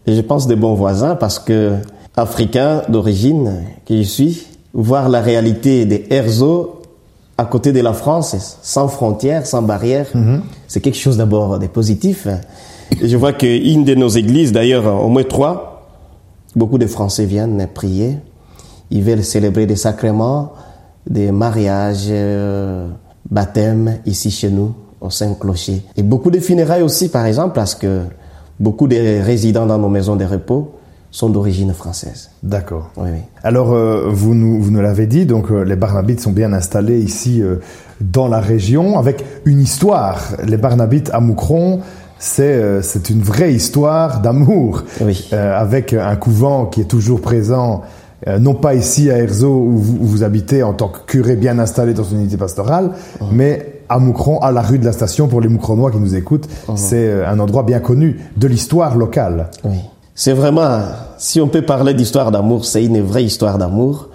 [0.07, 1.73] Et je pense des bons voisins parce que,
[2.15, 6.78] africain d'origine, qui je suis, voir la réalité des Herzo
[7.39, 10.07] à côté de la France, sans frontières, sans barrières,
[10.67, 12.27] c'est quelque chose d'abord de positif.
[13.01, 15.87] Et je vois qu'une de nos églises, d'ailleurs, au moins trois,
[16.57, 18.17] beaucoup de Français viennent prier.
[18.91, 20.51] Ils veulent célébrer des sacrements,
[21.09, 22.89] des mariages, euh,
[23.31, 25.83] baptêmes ici chez nous, au Saint-Clocher.
[25.95, 28.01] Et beaucoup de funérailles aussi, par exemple, parce que
[28.59, 30.73] beaucoup de résidents dans nos maisons de repos
[31.11, 32.29] sont d'origine française.
[32.43, 32.91] D'accord.
[32.97, 33.19] Oui, oui.
[33.43, 36.99] Alors, euh, vous nous, vous nous l'avez dit, donc euh, les Barnabites sont bien installés
[36.99, 37.55] ici euh,
[38.01, 40.21] dans la région avec une histoire.
[40.45, 41.81] Les Barnabites à Moucron,
[42.19, 45.29] c'est c'est une vraie histoire d'amour Oui.
[45.31, 47.83] Avec un couvent qui est toujours présent,
[48.27, 51.59] non pas ici à Erzo où vous, où vous habitez en tant que curé bien
[51.59, 52.91] installé dans une unité pastorale,
[53.31, 56.47] mais à Moucron, à la rue de la station pour les Moucronois qui nous écoutent.
[56.75, 59.49] C'est euh, un endroit bien connu de l'histoire locale.
[59.63, 59.79] Oui.
[60.19, 60.81] C'est vraiment,
[61.17, 64.09] si on peut parler d'histoire d'amour, c'est une vraie histoire d'amour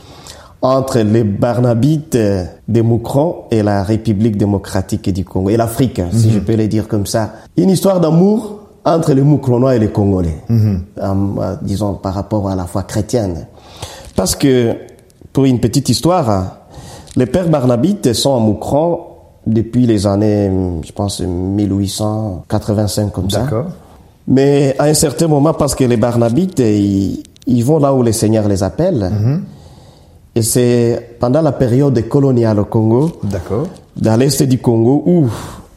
[0.60, 6.30] entre les Barnabites euh, de Moucron et la République démocratique du Congo, et l'Afrique, si
[6.30, 7.32] je peux le dire comme ça.
[7.56, 12.54] Une histoire d'amour entre les Moucronois et les Congolais, Euh, euh, disons par rapport à
[12.54, 13.46] la foi chrétienne.
[14.14, 14.76] Parce que,
[15.32, 16.52] pour une petite histoire, hein,
[17.16, 19.00] les pères Barnabites sont à Moucron
[19.46, 20.52] depuis les années,
[20.84, 23.44] je pense, 1885 comme ça.
[23.44, 23.68] D'accord.
[24.26, 28.12] Mais à un certain moment, parce que les Barnabites, ils, ils vont là où le
[28.12, 29.10] Seigneur les appelle.
[30.34, 33.68] Et c'est pendant la période coloniale au Congo, D'accord.
[33.96, 35.26] dans l'est du Congo, où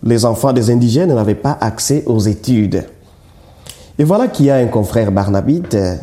[0.04, 2.86] les enfants des indigènes n'avaient pas accès aux études.
[4.00, 5.96] Et voilà qu'il y a un confrère Barnabite, euh,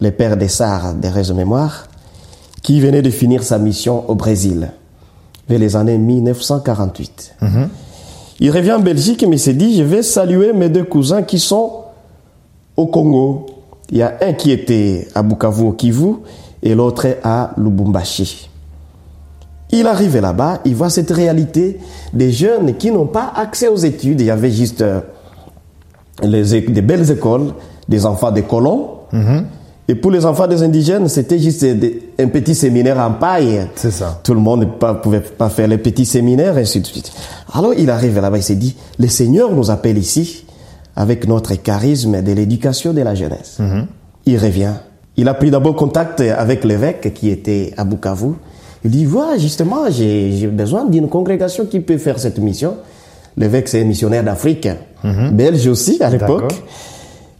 [0.00, 1.86] le père des Sars des Réseaux Mémoire,
[2.62, 4.70] qui venait de finir sa mission au Brésil,
[5.48, 7.34] vers les années 1948.
[8.40, 11.38] Il revient en Belgique, mais il s'est dit, je vais saluer mes deux cousins qui
[11.38, 11.84] sont
[12.76, 13.46] au Congo.
[13.90, 16.14] Il y a un qui était à Bukavu, au Kivu,
[16.62, 18.48] et l'autre à Lubumbashi.
[19.70, 21.78] Il arrive là-bas, il voit cette réalité
[22.12, 24.20] des jeunes qui n'ont pas accès aux études.
[24.20, 25.00] Il y avait juste euh,
[26.22, 27.52] les, des belles écoles,
[27.88, 28.90] des enfants des colons.
[29.90, 31.64] Et pour les enfants des indigènes, c'était juste
[32.18, 33.66] un petit séminaire en paille.
[33.74, 34.20] C'est ça.
[34.22, 37.10] Tout le monde ne pouvait pas faire les petits séminaires, et ainsi de suite.
[37.54, 40.44] Alors il arrive là-bas, il s'est dit, le Seigneur nous appelle ici
[40.94, 43.58] avec notre charisme de l'éducation de la jeunesse.
[44.26, 44.74] Il revient.
[45.16, 48.32] Il a pris d'abord contact avec l'évêque qui était à Bukavu.
[48.84, 52.74] Il dit, voilà, justement, j'ai besoin d'une congrégation qui peut faire cette mission.
[53.36, 54.68] L'évêque, c'est un missionnaire d'Afrique,
[55.32, 56.52] belge aussi à l'époque.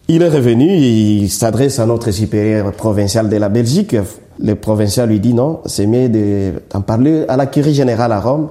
[0.08, 3.94] Il est revenu, il s'adresse à notre supérieur provincial de la Belgique.
[4.38, 8.20] Le provincial lui dit non, c'est mieux de- d'en parler à la curie générale à
[8.20, 8.48] Rome,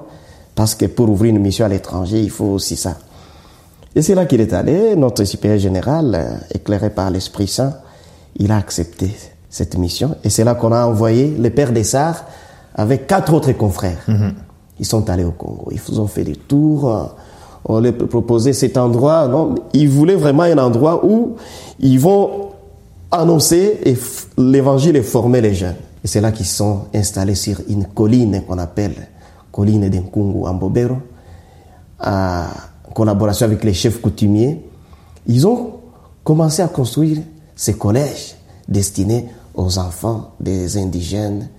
[0.53, 2.97] parce que pour ouvrir une mission à l'étranger, il faut aussi ça.
[3.95, 7.73] Et c'est là qu'il est allé, notre supérieur général, euh, éclairé par l'Esprit Saint,
[8.37, 9.09] il a accepté
[9.49, 10.15] cette mission.
[10.23, 12.25] Et c'est là qu'on a envoyé le père des Sars
[12.75, 14.05] avec quatre autres confrères.
[14.79, 15.69] Ils sont allés au Congo.
[15.71, 17.15] Ils ont fait des tours.
[17.67, 19.27] On leur proposait cet endroit.
[19.27, 21.35] Non, ils voulaient vraiment un endroit où
[21.79, 22.49] ils vont
[23.11, 23.95] annoncer et
[24.37, 25.75] l'évangile et former les jeunes.
[26.03, 29.07] Et c'est là qu'ils sont installés sur une colline qu'on appelle
[29.51, 30.97] colline d'Nkungu en Bobero,
[31.99, 32.43] en
[32.93, 34.63] collaboration avec les chefs coutumiers.
[35.25, 35.71] Ils ont
[36.23, 37.17] commencé à construire
[37.55, 38.35] ces collèges
[38.67, 41.49] destinés aux enfants des indigènes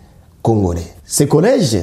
[0.42, 0.86] congolais.
[1.04, 1.78] Ces collèges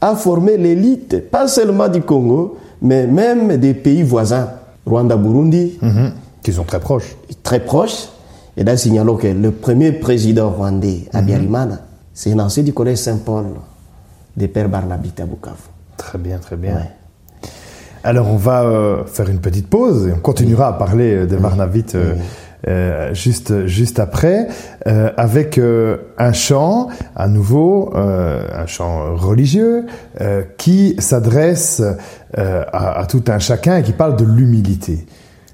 [0.00, 4.48] a formé l'élite, pas seulement du Congo, mais même des pays voisins,
[4.86, 5.78] Rwanda, Burundi,
[6.42, 7.16] Qui sont très proches.
[7.42, 8.08] très proches.
[8.56, 11.80] Et là, signalons que le premier président rwandais, Abiyarimana,
[12.14, 13.46] c'est un ancien du collège Saint-Paul
[14.36, 15.56] des Pères Barnabite à Bukavu.
[15.96, 16.74] Très bien, très bien.
[16.76, 17.50] Ouais.
[18.02, 21.94] Alors on va euh, faire une petite pause et on continuera à parler des Barnabites
[21.94, 22.14] euh,
[22.68, 24.48] euh, juste juste après
[24.86, 29.86] euh, avec euh, un chant à nouveau un chant religieux
[30.58, 31.82] qui s'adresse
[32.34, 35.06] à, à tout un chacun et qui parle de l'humilité.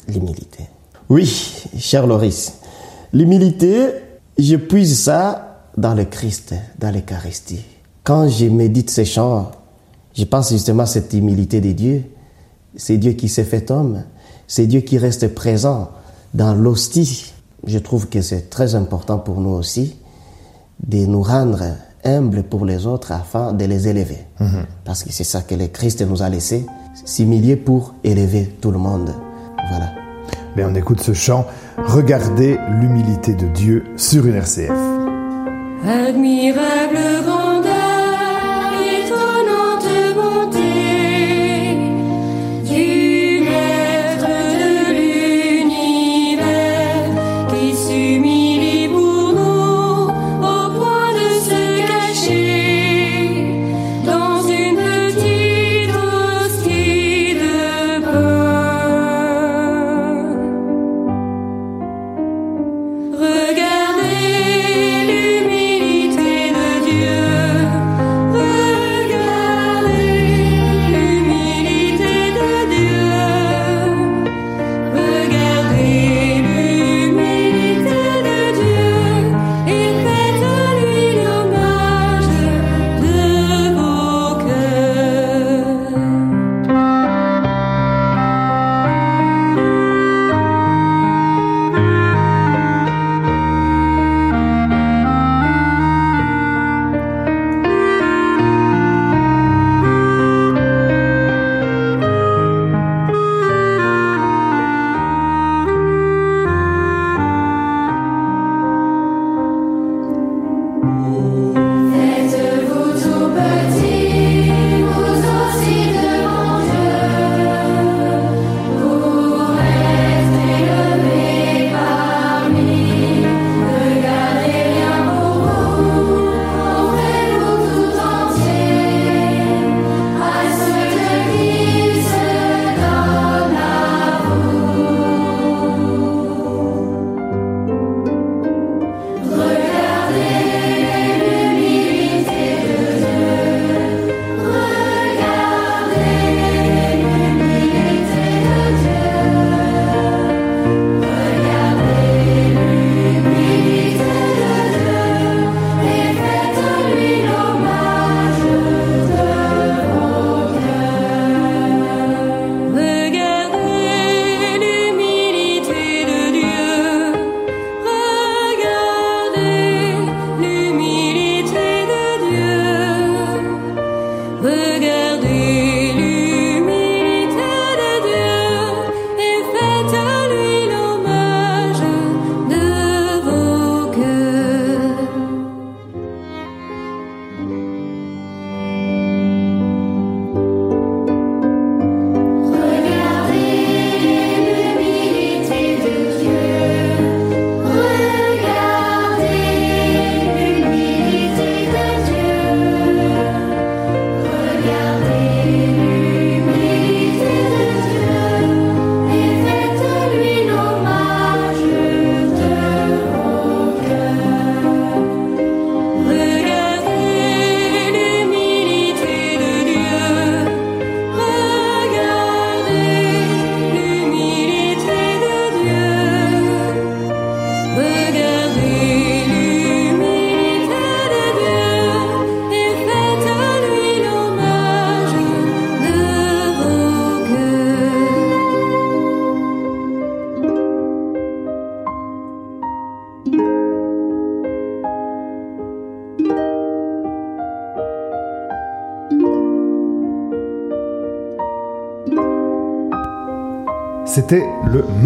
[0.08, 0.64] L'humilité.
[1.08, 2.54] Oui, cher Loris,
[3.12, 3.88] l'humilité,
[4.38, 7.64] je puise ça dans le Christ, dans l'Eucharistie.
[8.02, 9.50] Quand je médite ces chants,
[10.14, 12.04] je pense justement à cette humilité de Dieu.
[12.76, 14.02] C'est Dieu qui s'est fait homme.
[14.46, 15.90] C'est Dieu qui reste présent
[16.34, 17.32] dans l'hostie
[17.66, 19.96] je trouve que c'est très important pour nous aussi
[20.86, 21.64] de nous rendre
[22.04, 24.18] humbles pour les autres afin de les élever.
[24.84, 26.64] Parce que c'est ça que le Christ nous a laissé,
[27.04, 29.12] s'humilier pour élever tout le monde.
[29.68, 29.90] Voilà.
[30.54, 31.44] Mais on écoute ce chant,
[31.78, 34.70] Regardez l'humilité de Dieu sur une RCF.
[35.84, 36.96] Admirable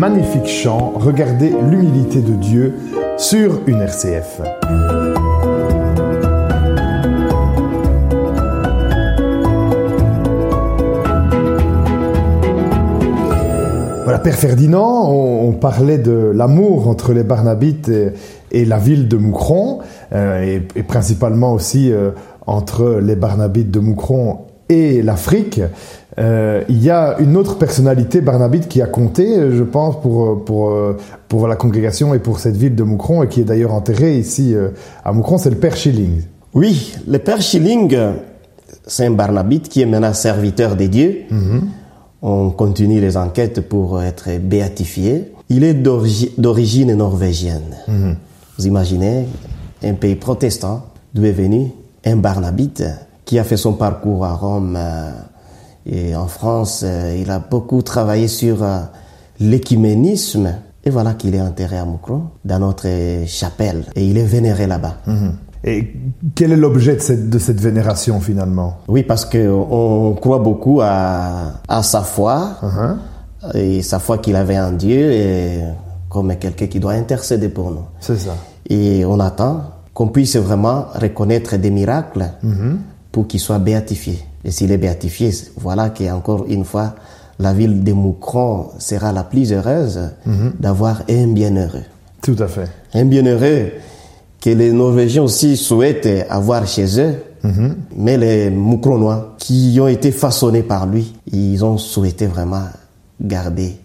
[0.01, 2.75] magnifique chant Regardez l'humilité de Dieu
[3.19, 4.41] sur une RCF.
[14.05, 17.91] Voilà, Père Ferdinand, on, parlait de l'amour entre les Barnabites
[18.51, 19.81] et, la ville de Moucron,
[20.15, 22.13] euh, et, et principalement aussi euh,
[22.47, 25.61] entre les Barnabites de Moucron et l'Afrique.
[26.19, 30.45] Euh, il y a une autre personnalité barnabite qui a compté, euh, je pense, pour,
[30.45, 30.97] pour, euh,
[31.29, 34.55] pour la congrégation et pour cette ville de Moucron, et qui est d'ailleurs enterré ici
[35.05, 36.23] à Moucron, c'est le Père Schilling.
[36.53, 37.97] Oui, le Père Schilling,
[38.87, 41.19] c'est un barnabite qui est maintenant serviteur des dieux.
[42.23, 45.33] On continue les enquêtes pour être béatifié.
[45.49, 47.77] Il est d'origi- d'origine norvégienne.
[48.59, 49.27] Vous imaginez
[49.83, 50.83] un pays protestant
[51.15, 51.71] d'où est venu
[52.05, 52.83] un barnabite
[53.25, 55.11] qui a fait son parcours à Rome euh,
[55.87, 56.83] et en France.
[56.85, 58.81] euh, il a beaucoup travaillé sur euh,
[59.39, 60.55] l'écuménisme
[60.85, 62.89] Et voilà qu'il est enterré à Moukron, dans notre
[63.27, 63.85] chapelle.
[63.97, 64.97] Et il est vénéré là-bas.
[65.63, 65.93] Et
[66.35, 68.79] quel est l'objet de cette, de cette vénération finalement?
[68.89, 72.97] Oui, parce que on croit beaucoup à, à sa foi Uh-huh.
[73.55, 75.61] et sa foi qu'il avait en Dieu et
[76.09, 77.85] comme quelqu'un qui doit intercéder pour nous.
[78.01, 78.35] C'est ça.
[78.71, 79.63] Et on attend
[79.93, 82.25] qu'on puisse vraiment reconnaître des miracles
[83.13, 84.19] pour qu'il soit béatifié.
[84.45, 86.95] Et s'il est béatifié, voilà qu'encore une fois,
[87.39, 90.01] la ville de Moukron sera la plus heureuse
[90.59, 91.85] d'avoir un bienheureux.
[92.23, 92.69] Tout à fait.
[92.95, 93.71] Un bienheureux
[94.41, 97.15] que les Norvégiens aussi souhaitent avoir chez eux.
[97.97, 102.65] Mais les Moukronois qui ont été façonnés par lui, ils ont souhaité vraiment
[103.21, 103.77] garder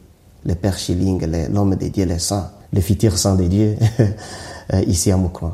[0.45, 3.75] le Père Schilling, l'homme de Dieu, le sang, le futur sang de Dieu,
[4.73, 5.53] euh, ici à Moukron.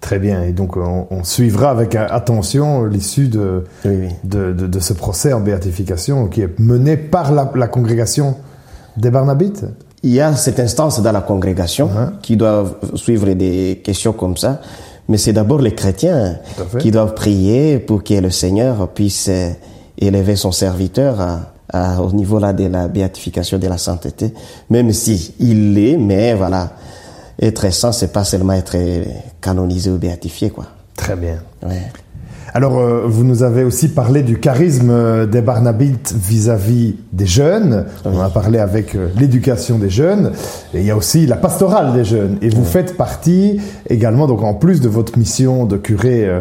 [0.00, 0.42] Très bien.
[0.44, 4.08] Et donc, on, on suivra avec attention l'issue de, Oui, oui.
[4.24, 8.36] de, de- de ce procès en béatification qui est mené par la, la congrégation
[8.96, 9.64] des Barnabites.
[10.04, 12.12] Il y a cette instance dans la congrégation Hein.
[12.22, 14.60] qui doivent suivre des questions comme ça,
[15.08, 16.38] mais c'est d'abord les chrétiens
[16.78, 19.50] qui doivent prier pour que le Seigneur puisse euh,
[19.98, 21.40] élever son serviteur à-
[21.72, 24.32] à- au niveau là de la béatification de la sainteté,
[24.70, 26.70] même si il l'est, mais voilà,
[27.40, 29.04] être saint, c'est pas seulement être euh,
[29.40, 30.66] canonisé ou béatifié, quoi.
[30.96, 31.36] Très bien.
[31.62, 31.82] Ouais.
[32.54, 37.84] Alors, euh, vous nous avez aussi parlé du charisme euh, des Barnabites vis-à-vis des jeunes.
[38.06, 40.32] On a parlé avec euh, l'éducation des jeunes.
[40.72, 42.38] Et il y a aussi la pastorale des jeunes.
[42.40, 46.40] Et vous faites partie également, donc en plus de votre mission de curé euh,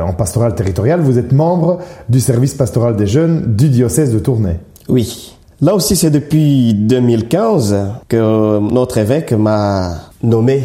[0.00, 1.78] en pastorale territoriale, vous êtes membre
[2.08, 4.60] du service pastoral des jeunes du diocèse de Tournai.
[4.88, 5.37] Oui.
[5.60, 9.92] Là aussi, c'est depuis 2015 que notre évêque m'a
[10.22, 10.62] nommé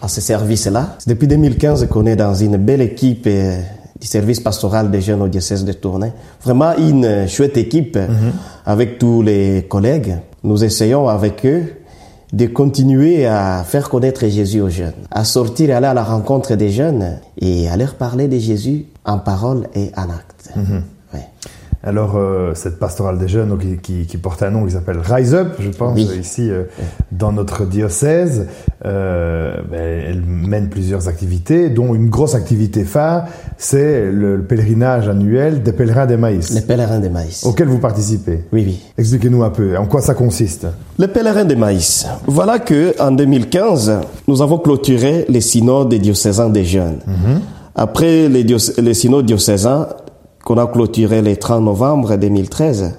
[0.00, 0.96] à ce service-là.
[1.00, 3.60] C'est depuis 2015 qu'on est dans une belle équipe euh,
[4.00, 6.12] du service pastoral des jeunes au diocèse de Tournai.
[6.44, 7.98] Vraiment une chouette équipe
[8.64, 10.16] avec tous les collègues.
[10.44, 11.64] Nous essayons avec eux
[12.32, 16.54] de continuer à faire connaître Jésus aux jeunes, à sortir et aller à la rencontre
[16.54, 20.50] des jeunes et à leur parler de Jésus en parole et en acte.
[20.56, 20.62] Ouais.
[21.84, 24.98] Alors, euh, cette pastorale des jeunes donc, qui, qui, qui porte un nom qui s'appelle
[25.02, 26.08] Rise Up, je pense, Oui.
[26.20, 26.62] ici euh,
[27.10, 28.46] dans notre diocèse,
[28.86, 33.24] euh, ben, elle mène plusieurs activités, dont une grosse activité phare,
[33.58, 37.44] c'est le, le pèlerinage annuel des pèlerins des maïs, Les pèlerins de maïs.
[37.44, 38.44] auquel vous participez.
[38.52, 38.80] Oui, oui.
[38.96, 40.68] Expliquez-nous un peu, en quoi ça consiste
[41.00, 42.06] Les pèlerins de maïs.
[42.26, 43.92] Voilà que en 2015,
[44.28, 46.98] nous avons clôturé les synodes des diocésains des jeunes.
[47.74, 48.44] Après les,
[48.78, 49.88] les synodes diocésains
[50.44, 52.98] qu'on a clôturé le 30 novembre 2013,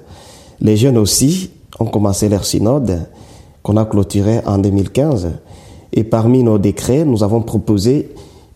[0.62, 3.08] les jeunes aussi ont commencé leur synode
[3.62, 5.32] qu'on a clôturé en 2015.
[5.94, 8.10] Et parmi nos décrets, nous avons proposé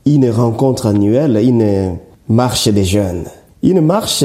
[0.06, 1.98] une rencontre annuelle, une
[2.30, 3.26] marche des jeunes.
[3.64, 4.24] Une marche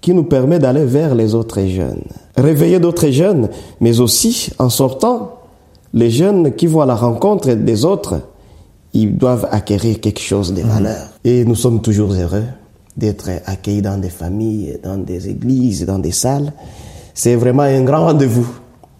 [0.00, 2.04] qui nous permet d'aller vers les autres jeunes.
[2.36, 3.48] Réveiller d'autres jeunes,
[3.80, 5.32] mais aussi en sortant,
[5.94, 8.20] les jeunes qui vont à la rencontre des autres,
[8.92, 11.08] ils doivent acquérir quelque chose de valeur.
[11.24, 12.44] Et nous sommes toujours heureux
[12.96, 16.52] d'être accueillis dans des familles, dans des églises, dans des salles.
[17.14, 18.46] C'est vraiment un grand rendez-vous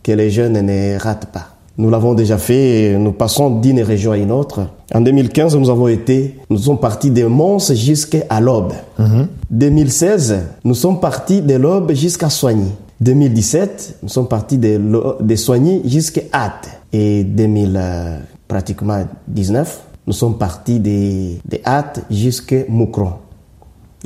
[0.03, 1.57] que les jeunes ne ratent pas.
[1.78, 4.66] Nous l'avons déjà fait, et nous passons d'une région à une autre.
[4.94, 8.72] En 2015, nous avons été, nous sommes partis de Mons jusqu'à l'Aube.
[9.51, 12.70] 2016, nous sommes partis de l'Aube jusqu'à Soigny.
[13.01, 16.80] 2017, nous sommes partis de, Soigny jusqu'à Hâte.
[16.94, 18.18] Et 2000, euh,
[18.49, 23.12] pratiquement 19, nous sommes partis de, de Hâte jusqu'à Moukron.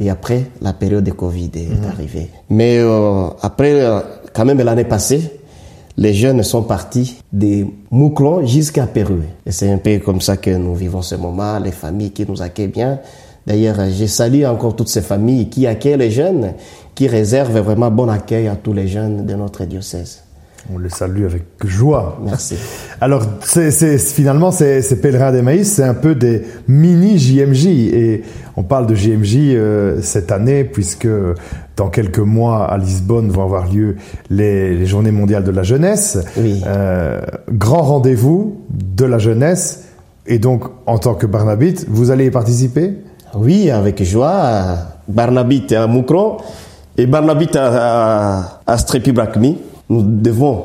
[0.01, 2.30] Et après, la période de Covid est arrivée.
[2.48, 4.01] Mais euh, après, euh,
[4.32, 5.40] quand même l'année passée,
[5.98, 9.18] les jeunes sont partis de Moukron jusqu'à Pérou.
[9.44, 12.40] Et c'est un peu comme ça que nous vivons ce moment, les familles qui nous
[12.40, 12.98] accueillent bien.
[13.46, 16.55] D'ailleurs, je salue encore toutes ces familles qui accueillent les jeunes,
[16.94, 20.22] qui réservent vraiment bon accueil à tous les jeunes de notre diocèse.
[20.73, 22.19] On les salue avec joie.
[22.25, 22.57] Merci.
[23.01, 27.67] Alors, c'est, c'est- finalement, ces, ces pèlerins des maïs, c'est un peu des mini JMJ.
[27.67, 28.23] Et
[28.57, 31.09] on parle de JMJ euh, cette année, puisque
[31.77, 33.97] dans quelques mois, à Lisbonne, vont avoir lieu
[34.29, 36.19] les, les Journées mondiales de la jeunesse.
[36.37, 36.63] Oui.
[36.67, 39.85] Euh, grand rendez-vous de la jeunesse.
[40.27, 42.93] Et donc, en tant que Barnabite, vous allez y participer?
[43.35, 44.77] Oui, avec joie.
[45.09, 46.37] Barnabit à Moukron
[46.99, 48.77] et Barnabit à, à, à
[49.91, 50.62] nous devons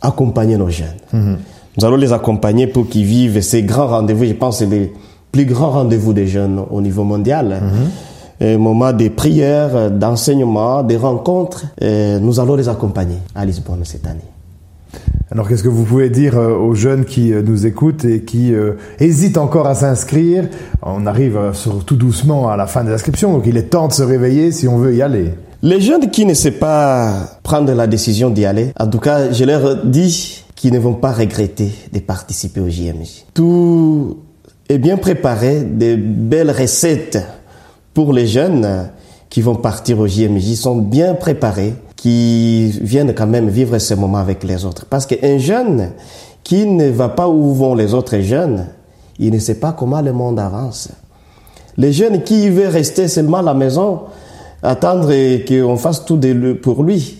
[0.00, 0.96] accompagner nos jeunes.
[1.12, 4.24] Nous allons les accompagner pour qu'ils vivent ces grands rendez-vous.
[4.24, 4.92] Je pense que c'est les
[5.30, 7.60] plus grands rendez-vous des jeunes au niveau mondial.
[8.40, 11.66] Un moment de prière, d'enseignement, de rencontres.
[11.80, 14.20] Et nous allons les accompagner à Lisbonne cette année.
[15.30, 18.54] Alors, qu'est-ce que vous pouvez dire euh, aux jeunes qui euh, nous écoutent et qui
[18.54, 20.48] euh, hésitent encore à s'inscrire?
[20.82, 23.88] On arrive euh, sur- tout doucement à la fin des inscriptions, donc il est temps
[23.88, 25.34] de se réveiller si on veut y aller.
[25.60, 29.44] Les jeunes qui ne savent pas prendre la décision d'y aller, en tout cas, je
[29.44, 33.24] leur dis qui ne vont pas regretter de participer au JMJ.
[33.34, 34.18] Tout
[34.68, 37.18] est bien préparé, des belles recettes
[37.92, 38.88] pour les jeunes
[39.30, 44.18] qui vont partir au JMJ sont bien préparés, qui viennent quand même vivre ce moment
[44.18, 44.86] avec les autres.
[44.86, 45.90] Parce qu'un jeune
[46.44, 48.66] qui ne va pas où vont les autres jeunes,
[49.18, 50.90] il ne sait pas comment le monde avance.
[51.76, 54.02] Les jeunes qui veulent rester seulement à la maison,
[54.62, 55.12] attendre
[55.46, 56.20] qu'on fasse tout
[56.62, 57.18] pour lui,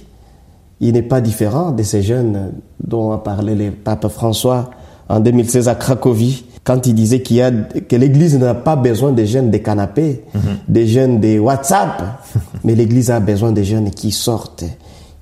[0.80, 4.70] il n'est pas différent de ces jeunes dont a parlé le pape François
[5.08, 9.12] en 2016 à Cracovie, quand il disait qu'il y a, que l'église n'a pas besoin
[9.12, 10.22] des jeunes des canapés,
[10.68, 12.02] des jeunes des WhatsApp,
[12.64, 14.64] mais l'église a besoin des jeunes qui sortent,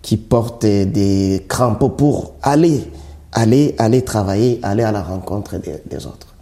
[0.02, 2.82] qui portent des crampons pour aller,
[3.32, 6.34] aller, aller travailler, aller à la rencontre des, des autres.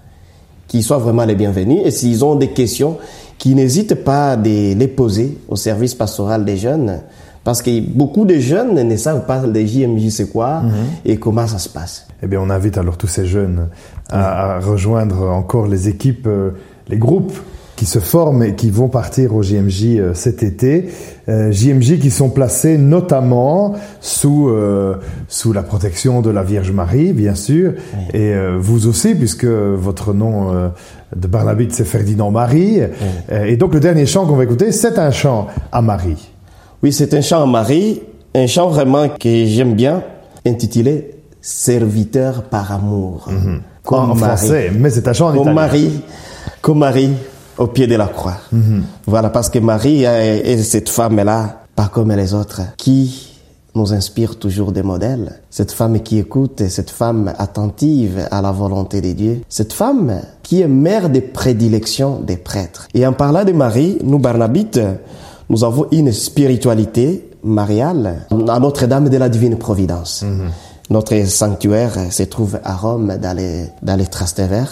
[0.69, 1.81] Qu'ils soient vraiment les bienvenus.
[1.85, 2.97] Et s'ils ont des questions,
[3.45, 7.01] qu'ils n'hésitent pas à de les poser au service pastoral des jeunes.
[7.45, 10.63] Parce que beaucoup de jeunes ne savent pas les JMJ c'est quoi
[11.05, 12.07] et comment ça se passe.
[12.23, 13.69] Eh bien, on invite alors tous ces jeunes
[14.09, 16.53] à, à rejoindre encore les équipes, euh,
[16.89, 17.37] les groupes
[17.77, 20.91] qui se forment et qui vont partir au JMJ euh, cet été.
[21.29, 24.97] Euh, JMJ qui sont placés notamment sous euh,
[25.29, 27.73] sous la protection de la Vierge Marie, bien sûr,
[28.13, 30.69] et euh, vous aussi, puisque votre nom euh,
[31.17, 32.81] de Barnabite c'est Ferdinand Marie.
[33.33, 36.31] Euh, et donc le dernier chant qu'on va écouter, c'est un chant à Marie.
[36.83, 38.03] Oui, c'est un chant à Marie,
[38.35, 40.03] un chant vraiment que j'aime bien,
[40.47, 41.11] intitulé
[41.41, 43.29] Serviteur par amour.
[43.83, 44.19] Comme en Marie.
[44.39, 45.55] français, mais c'est un chant en Comme italien.
[45.55, 46.01] Marie,
[46.63, 47.11] comme Marie
[47.59, 48.37] au pied de la croix.
[49.07, 53.31] Voilà, parce que Marie est, cette femme-là, pas comme les autres, qui
[53.75, 55.41] nous inspire toujours des modèles.
[55.51, 59.41] Cette femme qui écoute, cette femme attentive à la volonté de Dieu.
[59.49, 62.87] Cette femme qui est mère de prédilection des prêtres.
[62.95, 64.81] Et en parlant de Marie, nous, Barnabites,
[65.51, 70.25] nous avons une spiritualité mariale à Notre-Dame de la Divine Providence.
[70.91, 74.69] Notre sanctuaire se trouve à Rome, dans les, dans les Trastevere,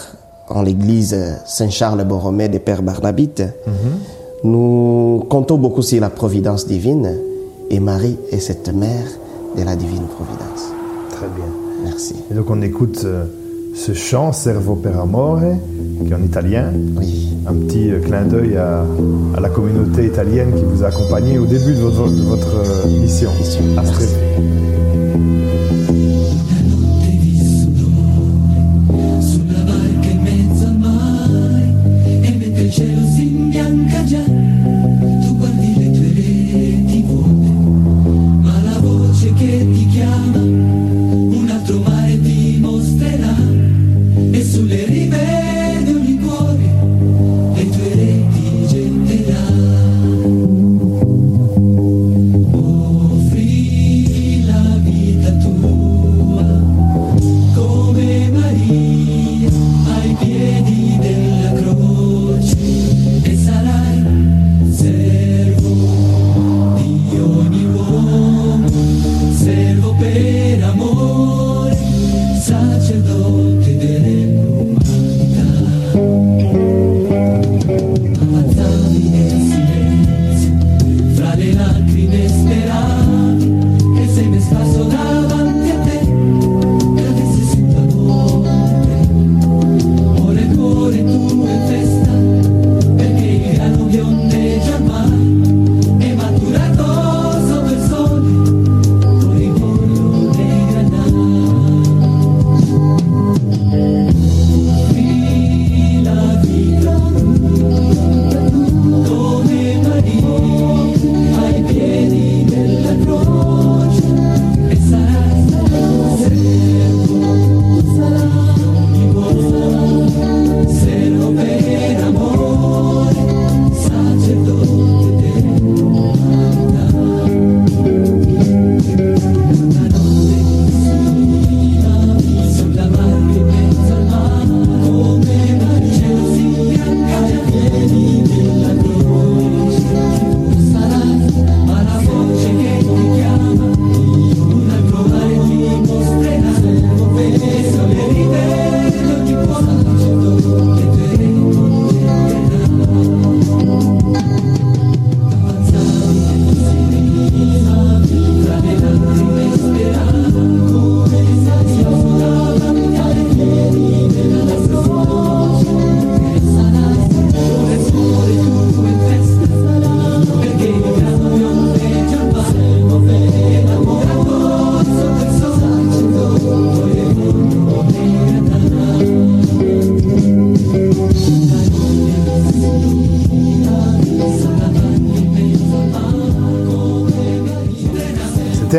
[0.49, 1.16] en l'église
[1.47, 3.43] Saint-Charles-Borromée des Pères Barnabites.
[4.45, 7.16] Nous comptons beaucoup sur la providence divine
[7.70, 9.07] et Marie est cette mère
[9.57, 10.72] de la divine providence.
[11.11, 11.47] Très bien.
[11.84, 12.14] Merci.
[12.30, 13.24] Et donc on écoute euh,
[13.74, 15.40] ce chant Servo per amore,
[16.05, 16.72] qui est en italien.
[16.97, 17.28] Oui.
[17.47, 18.84] Un petit euh, clin d'œil à,
[19.36, 23.01] à la communauté italienne qui vous a accompagné au début de votre, de votre, euh,
[23.01, 23.30] mission.
[23.38, 23.62] Mission.
[23.76, 23.82] À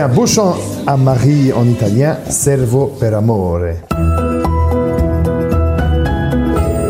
[0.03, 3.59] un beau chant à Marie en italien, Servo per amore.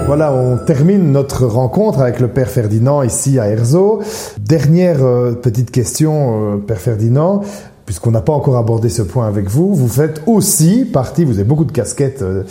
[0.07, 4.01] Voilà, on termine notre rencontre avec le Père Ferdinand ici à Erzo.
[4.39, 7.41] Dernière euh, petite question, euh, Père Ferdinand,
[7.86, 9.76] puisqu'on n'a pas encore abordé ce point avec vous.
[9.76, 12.43] Vous faites aussi partie, vous avez beaucoup de casquettes euh,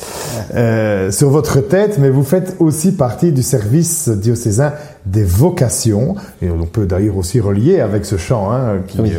[0.55, 4.75] euh, sur votre tête, mais vous faites aussi partie du service diocésain
[5.07, 6.15] des vocations.
[6.41, 9.13] Et on peut d'ailleurs aussi relier avec ce chant hein, qui, Oui.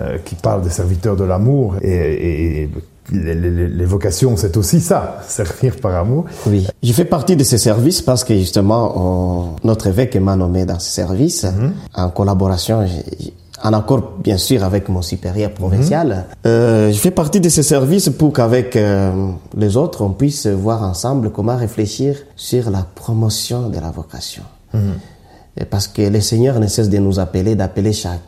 [0.00, 1.76] Euh, qui parle des serviteurs de l'amour.
[1.82, 2.70] Et, et-
[3.10, 6.24] les, les- les vocations, c'est aussi ça, servir par amour.
[6.46, 6.66] Oui.
[6.84, 10.78] Je fais partie de ces services parce que justement, on- notre évêque m'a nommé dans
[10.78, 11.44] ce service
[11.94, 12.86] en collaboration,
[13.64, 16.26] en accord bien sûr avec mon supérieur provincial.
[16.46, 19.10] Euh, je fais partie de ces services pour qu'avec euh,
[19.56, 24.44] les autres, on puisse voir ensemble comment réfléchir sur la promotion de la vocation.
[25.60, 28.20] Et parce que le Seigneur ne cesse de nous appeler, d'appeler chaque,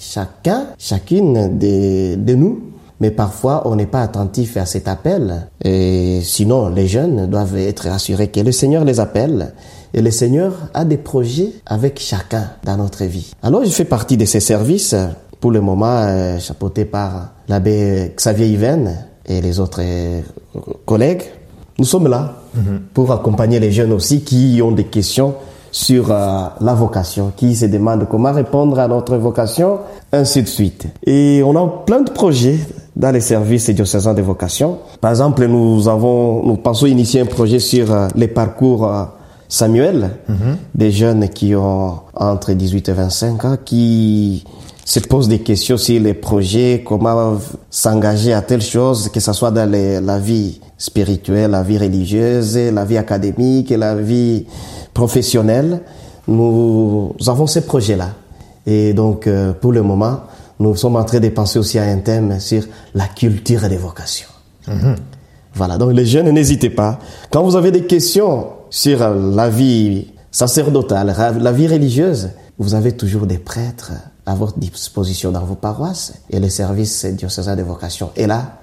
[0.00, 2.60] chacun, chacune de, de nous.
[3.00, 5.48] Mais parfois, on n'est pas attentif à cet appel.
[5.64, 9.54] Et sinon, les jeunes doivent être assurés que le Seigneur les appelle.
[9.92, 13.32] Et le Seigneur a des projets avec chacun dans notre vie.
[13.42, 14.94] Alors, je fais partie de ces services,
[15.40, 20.20] pour le moment, euh, chapeauté par l'abbé Xavier Yven et les autres euh,
[20.86, 21.24] collègues.
[21.78, 22.36] Nous sommes là
[22.94, 25.34] pour accompagner les jeunes aussi qui ont des questions
[25.72, 29.78] sur euh, la vocation, qui se demandent comment répondre à notre vocation,
[30.12, 30.86] ainsi de suite.
[31.06, 32.58] Et on a plein de projets
[32.94, 34.78] dans les services diocésains de vocation.
[35.00, 39.04] Par exemple, nous avons, nous pensons initier un projet sur euh, les parcours euh,
[39.48, 40.10] Samuel,
[40.74, 44.44] des jeunes qui ont entre 18 et 25 ans, qui
[44.84, 47.34] se posent des questions sur les projets, comment
[47.70, 52.56] s'engager à telle chose, que ce soit dans les- la vie spirituelle, la vie religieuse,
[52.56, 54.46] la vie académique, la vie
[54.94, 55.80] professionnelle.
[56.28, 58.10] Nous avons ces projets-là.
[58.66, 60.20] Et donc, euh, pour le moment,
[60.60, 62.64] nous sommes en train de penser aussi à un thème sur
[62.94, 64.28] la culture des vocations.
[65.54, 66.98] Voilà, donc les jeunes, n'hésitez pas.
[67.30, 73.26] Quand vous avez des questions sur la vie sacerdotale, la vie religieuse, vous avez toujours
[73.26, 73.92] des prêtres
[74.24, 78.58] à votre disposition dans vos paroisses et le service diocésain de vocation est là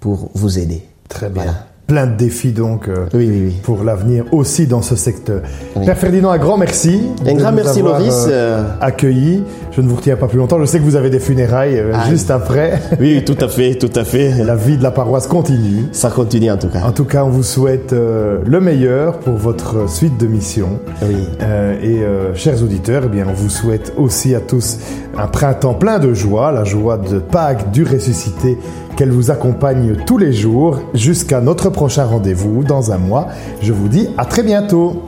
[0.00, 0.88] pour vous aider.
[1.08, 1.44] Très bien.
[1.44, 1.66] Voilà.
[1.86, 3.54] Plein de défis donc euh, Oui, oui, oui.
[3.62, 5.40] pour l'avenir aussi dans ce secteur.
[5.84, 7.02] Père Ferdinand, un grand merci.
[7.26, 9.42] Un grand merci, avoir, Loris, euh, accueillis.
[9.72, 10.58] Je ne vous retiens pas plus longtemps.
[10.60, 12.80] Je sais que vous avez des funérailles euh, Ah, juste après.
[13.00, 14.30] Oui, tout à fait, tout à fait.
[14.44, 15.86] La vie de la paroisse continue.
[15.92, 16.82] Ça continue en tout cas.
[16.86, 20.78] En tout cas, on vous souhaite euh, le meilleur pour votre suite de mission.
[21.02, 21.16] Oui.
[21.42, 24.78] Euh, et euh, chers auditeurs, eh bien, on vous souhaite aussi à tous
[25.18, 28.56] un printemps plein de joie, la joie de Pâques du ressuscité,
[28.96, 33.28] qu'elle vous accompagne tous les jours jusqu'à notre prochain rendez-vous dans un mois.
[33.60, 35.02] Je vous dis à très bientôt.